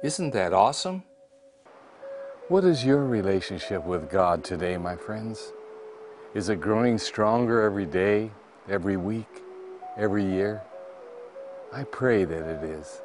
Isn't 0.01 0.31
that 0.31 0.53
awesome? 0.53 1.03
What 2.47 2.63
is 2.63 2.85
your 2.85 3.03
relationship 3.03 3.83
with 3.83 4.09
God 4.09 4.45
today, 4.45 4.77
my 4.77 4.95
friends? 4.95 5.51
Is 6.33 6.47
it 6.47 6.61
growing 6.61 6.97
stronger 6.97 7.63
every 7.63 7.85
day, 7.85 8.31
every 8.69 8.95
week, 8.95 9.43
every 9.97 10.23
year? 10.23 10.61
I 11.73 11.83
pray 11.83 12.23
that 12.23 12.43
it 12.47 12.63
is. 12.63 13.01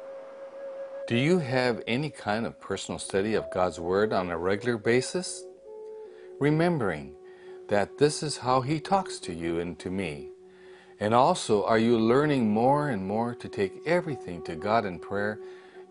Do 1.11 1.17
you 1.17 1.39
have 1.39 1.83
any 1.87 2.09
kind 2.09 2.45
of 2.45 2.61
personal 2.61 2.97
study 2.97 3.33
of 3.33 3.51
God's 3.51 3.81
Word 3.81 4.13
on 4.13 4.29
a 4.29 4.37
regular 4.37 4.77
basis? 4.77 5.43
Remembering 6.39 7.15
that 7.67 7.97
this 7.97 8.23
is 8.23 8.37
how 8.37 8.61
He 8.61 8.79
talks 8.79 9.19
to 9.19 9.33
you 9.33 9.59
and 9.59 9.77
to 9.79 9.89
me. 9.91 10.29
And 11.01 11.13
also, 11.13 11.65
are 11.65 11.77
you 11.77 11.99
learning 11.99 12.49
more 12.49 12.87
and 12.87 13.05
more 13.05 13.35
to 13.35 13.49
take 13.49 13.85
everything 13.85 14.41
to 14.43 14.55
God 14.55 14.85
in 14.85 14.99
prayer 14.99 15.37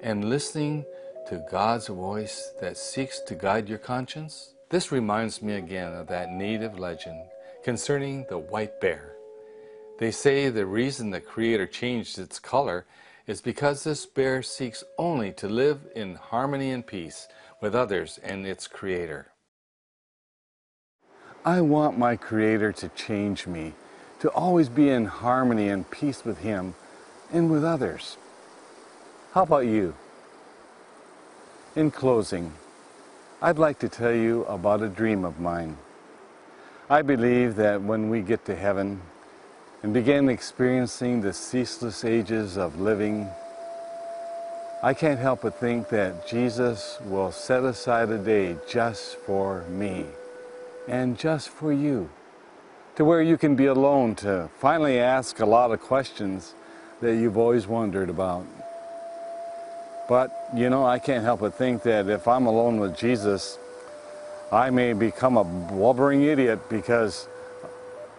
and 0.01 0.31
listening 0.31 0.87
to 1.29 1.45
God's 1.51 1.89
voice 1.89 2.55
that 2.63 2.79
seeks 2.79 3.21
to 3.27 3.35
guide 3.35 3.69
your 3.69 3.77
conscience? 3.77 4.55
This 4.71 4.91
reminds 4.91 5.43
me 5.43 5.53
again 5.53 5.93
of 5.93 6.07
that 6.07 6.31
native 6.31 6.79
legend 6.79 7.25
concerning 7.63 8.25
the 8.31 8.39
white 8.39 8.81
bear. 8.81 9.17
They 9.99 10.13
say 10.13 10.49
the 10.49 10.65
reason 10.65 11.11
the 11.11 11.21
Creator 11.21 11.67
changed 11.67 12.19
its 12.19 12.39
color 12.39 12.87
is 13.31 13.41
because 13.41 13.85
this 13.85 14.07
bear 14.07 14.43
seeks 14.43 14.83
only 14.99 15.31
to 15.31 15.49
live 15.49 15.79
in 15.95 16.17
harmony 16.17 16.73
and 16.73 16.85
peace 16.85 17.29
with 17.61 17.77
others 17.77 18.19
and 18.25 18.45
its 18.45 18.67
Creator. 18.67 19.31
I 21.45 21.61
want 21.61 21.97
my 21.97 22.17
Creator 22.17 22.73
to 22.73 22.89
change 22.89 23.47
me, 23.47 23.75
to 24.19 24.31
always 24.31 24.69
be 24.69 24.89
in 24.89 25.05
harmony 25.05 25.69
and 25.69 25.89
peace 25.93 26.25
with 26.25 26.39
Him 26.39 26.75
and 27.33 27.49
with 27.49 27.65
others. 27.65 28.17
How 29.31 29.45
about 29.45 29.67
you? 29.67 29.95
In 31.77 31.93
closing, 31.93 32.53
I'd 33.41 33.61
like 33.61 33.79
to 33.79 33.89
tell 33.89 34.13
you 34.13 34.43
about 34.47 34.83
a 34.83 34.89
dream 34.89 35.25
of 35.25 35.39
mine. 35.39 35.77
I 36.91 37.03
believe 37.03 37.55
that 37.55 37.81
when 37.81 38.11
we 38.11 38.23
get 38.23 38.45
to 38.47 38.57
heaven 38.57 39.01
and 39.83 39.95
begin 39.95 40.29
experiencing 40.29 41.21
the 41.21 41.33
ceaseless 41.33 42.05
ages 42.05 42.57
of 42.57 42.81
living, 42.81 43.29
I 44.83 44.95
can't 44.95 45.19
help 45.19 45.43
but 45.43 45.59
think 45.59 45.89
that 45.89 46.27
Jesus 46.27 46.99
will 47.05 47.33
set 47.33 47.65
aside 47.65 48.11
a 48.11 48.19
day 48.19 48.57
just 48.69 49.17
for 49.17 49.63
me 49.65 50.07
and 50.89 51.19
just 51.19 51.49
for 51.49 51.73
you, 51.73 52.11
to 52.97 53.05
where 53.05 53.23
you 53.23 53.37
can 53.37 53.57
be 53.57 53.67
alone 53.67 54.15
to 54.17 54.49
finally 54.59 54.99
ask 54.99 55.41
a 55.41 55.47
lot 55.47 55.71
of 55.71 55.81
questions 55.81 56.55
that 57.01 57.17
you've 57.17 57.39
always 57.39 57.67
wondered 57.67 58.11
about. 58.11 58.45
But, 60.09 60.31
you 60.55 60.69
know, 60.69 60.85
I 60.85 60.99
can't 60.99 61.25
help 61.25 61.41
but 61.41 61.55
think 61.55 61.83
that 61.85 62.09
if 62.09 62.27
I'm 62.27 62.47
alone 62.47 62.81
with 62.81 62.97
Jesus, 62.97 63.59
I 64.51 64.71
may 64.71 64.93
become 64.93 65.37
a 65.37 65.45
blubbering 65.45 66.23
idiot 66.23 66.69
because 66.69 67.29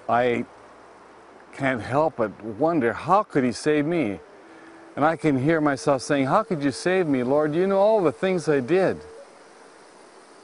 I 0.07 0.45
can't 1.53 1.81
help 1.81 2.17
but 2.17 2.43
wonder 2.43 2.93
how 2.93 3.23
could 3.23 3.43
he 3.43 3.51
save 3.51 3.85
me? 3.85 4.19
And 4.95 5.05
I 5.05 5.15
can 5.15 5.41
hear 5.41 5.61
myself 5.61 6.01
saying, 6.01 6.25
How 6.25 6.43
could 6.43 6.63
you 6.63 6.71
save 6.71 7.07
me, 7.07 7.23
Lord? 7.23 7.55
You 7.55 7.67
know 7.67 7.79
all 7.79 8.01
the 8.01 8.11
things 8.11 8.49
I 8.49 8.59
did. 8.59 8.99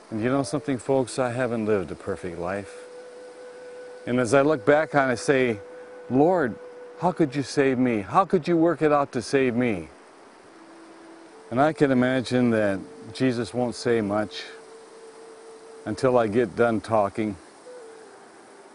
And 0.09 0.21
you 0.21 0.29
know 0.29 0.43
something, 0.43 0.77
folks? 0.77 1.19
I 1.19 1.31
haven't 1.31 1.65
lived 1.65 1.91
a 1.91 1.95
perfect 1.95 2.39
life. 2.39 2.73
And 4.05 4.19
as 4.19 4.33
I 4.33 4.41
look 4.41 4.65
back 4.65 4.95
on 4.95 5.09
it, 5.09 5.13
I 5.13 5.15
say, 5.15 5.59
Lord, 6.09 6.55
how 7.01 7.11
could 7.11 7.35
you 7.35 7.43
save 7.43 7.77
me? 7.77 8.01
How 8.01 8.23
could 8.23 8.47
you 8.47 8.55
work 8.55 8.81
it 8.81 8.93
out 8.93 9.11
to 9.11 9.21
save 9.21 9.53
me? 9.53 9.89
And 11.51 11.59
I 11.59 11.73
can 11.73 11.91
imagine 11.91 12.49
that 12.51 12.79
Jesus 13.13 13.53
won't 13.53 13.75
say 13.75 13.99
much 13.99 14.43
until 15.85 16.17
I 16.17 16.27
get 16.27 16.55
done 16.55 16.79
talking. 16.79 17.35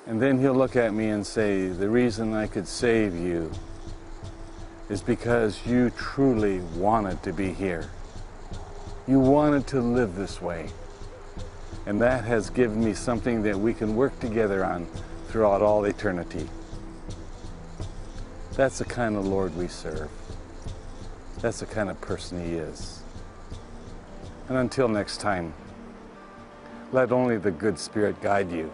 And 0.07 0.21
then 0.21 0.38
he'll 0.41 0.55
look 0.55 0.75
at 0.75 0.93
me 0.93 1.09
and 1.09 1.27
say, 1.27 1.69
The 1.69 1.88
reason 1.88 2.35
I 2.35 2.47
could 2.47 2.67
save 2.67 3.15
you 3.15 3.53
is 4.88 5.01
because 5.01 5.65
you 5.65 5.91
truly 5.91 6.61
wanted 6.77 7.23
to 7.23 7.33
be 7.33 7.53
here. 7.53 7.88
You 9.07 9.21
wanted 9.21 9.67
to 9.69 9.81
live 9.81 10.17
this 10.17 10.43
way. 10.43 10.69
And 11.87 12.01
that 12.01 12.25
has 12.25 12.51
given 12.51 12.85
me 12.85 12.95
something 12.95 13.43
that 13.43 13.59
we 13.59 13.75
can 13.75 13.97
work 13.97 14.19
together 14.21 14.65
on 14.65 14.87
throughout 15.29 15.62
all 15.62 15.85
eternity. 15.85 16.49
That's 18.55 18.79
the 18.79 18.85
kind 18.85 19.17
of 19.17 19.27
Lord 19.27 19.57
we 19.57 19.67
serve. 19.67 20.11
That's 21.41 21.61
the 21.61 21.67
kind 21.67 21.91
of 21.91 22.01
person 22.01 22.45
he 22.45 22.57
is. 22.57 23.03
And 24.49 24.59
until 24.59 24.88
next 24.88 25.21
time, 25.21 25.55
let 26.93 27.11
only 27.11 27.38
the 27.38 27.51
good 27.51 27.79
Spirit 27.79 28.21
guide 28.21 28.53
you. 28.53 28.71